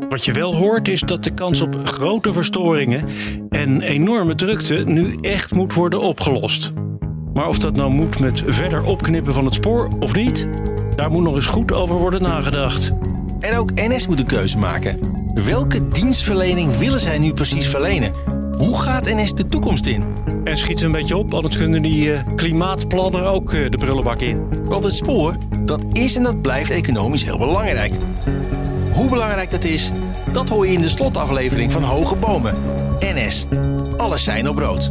Wat 0.09 0.25
je 0.25 0.33
wel 0.33 0.55
hoort 0.55 0.89
is 0.89 1.01
dat 1.01 1.25
de 1.25 1.35
kans 1.35 1.61
op 1.61 1.77
grote 1.85 2.33
verstoringen 2.33 3.05
en 3.49 3.83
enorme 3.83 4.35
drukte 4.35 4.75
nu 4.75 5.19
echt 5.21 5.55
moet 5.55 5.75
worden 5.75 6.01
opgelost. 6.01 6.73
Maar 7.33 7.49
of 7.49 7.59
dat 7.59 7.77
nou 7.77 7.91
moet 7.91 8.19
met 8.19 8.43
verder 8.47 8.85
opknippen 8.85 9.35
van 9.35 9.45
het 9.45 9.55
spoor 9.55 9.89
of 10.01 10.15
niet, 10.15 10.49
daar 10.97 11.11
moet 11.11 11.23
nog 11.23 11.35
eens 11.35 11.47
goed 11.47 11.73
over 11.73 11.97
worden 11.97 12.23
nagedacht. 12.23 12.93
En 13.41 13.57
ook 13.57 13.75
NS 13.75 14.07
moet 14.07 14.21
een 14.21 14.27
keuze 14.27 14.59
maken. 14.59 14.99
Welke 15.35 15.89
dienstverlening 15.89 16.77
willen 16.77 17.01
zij 17.01 17.19
nu 17.19 17.33
precies 17.33 17.69
verlenen? 17.69 18.13
Hoe 18.59 18.81
gaat 18.83 19.05
NS 19.05 19.35
de 19.35 19.47
toekomst 19.47 19.87
in? 19.87 20.05
En 20.45 20.59
schiet 20.59 20.79
ze 20.79 20.85
een 20.85 20.93
beetje 20.93 21.17
op, 21.17 21.35
anders 21.35 21.57
kunnen 21.57 21.83
die 21.83 22.13
eh, 22.13 22.21
klimaatplannen 22.37 23.27
ook 23.27 23.53
eh, 23.53 23.71
de 23.71 23.79
prullenbak 23.79 24.21
in. 24.21 24.65
Want 24.65 24.85
het 24.85 24.95
spoor, 24.95 25.37
dat 25.61 25.85
is 25.93 26.17
en 26.17 26.23
dat 26.23 26.43
blijft 26.43 26.71
economisch 26.71 27.25
heel 27.25 27.39
belangrijk. 27.39 27.93
Hoe 28.93 29.09
belangrijk 29.09 29.51
dat 29.51 29.65
is, 29.65 29.93
dat 30.33 30.49
hoor 30.49 30.67
je 30.67 30.73
in 30.73 30.81
de 30.81 30.89
slotaflevering 30.89 31.73
van 31.73 31.83
Hoge 31.83 32.15
Bomen. 32.15 32.55
NS, 33.01 33.47
alles 33.97 34.25
zijn 34.25 34.49
op 34.49 34.57
rood. 34.57 34.91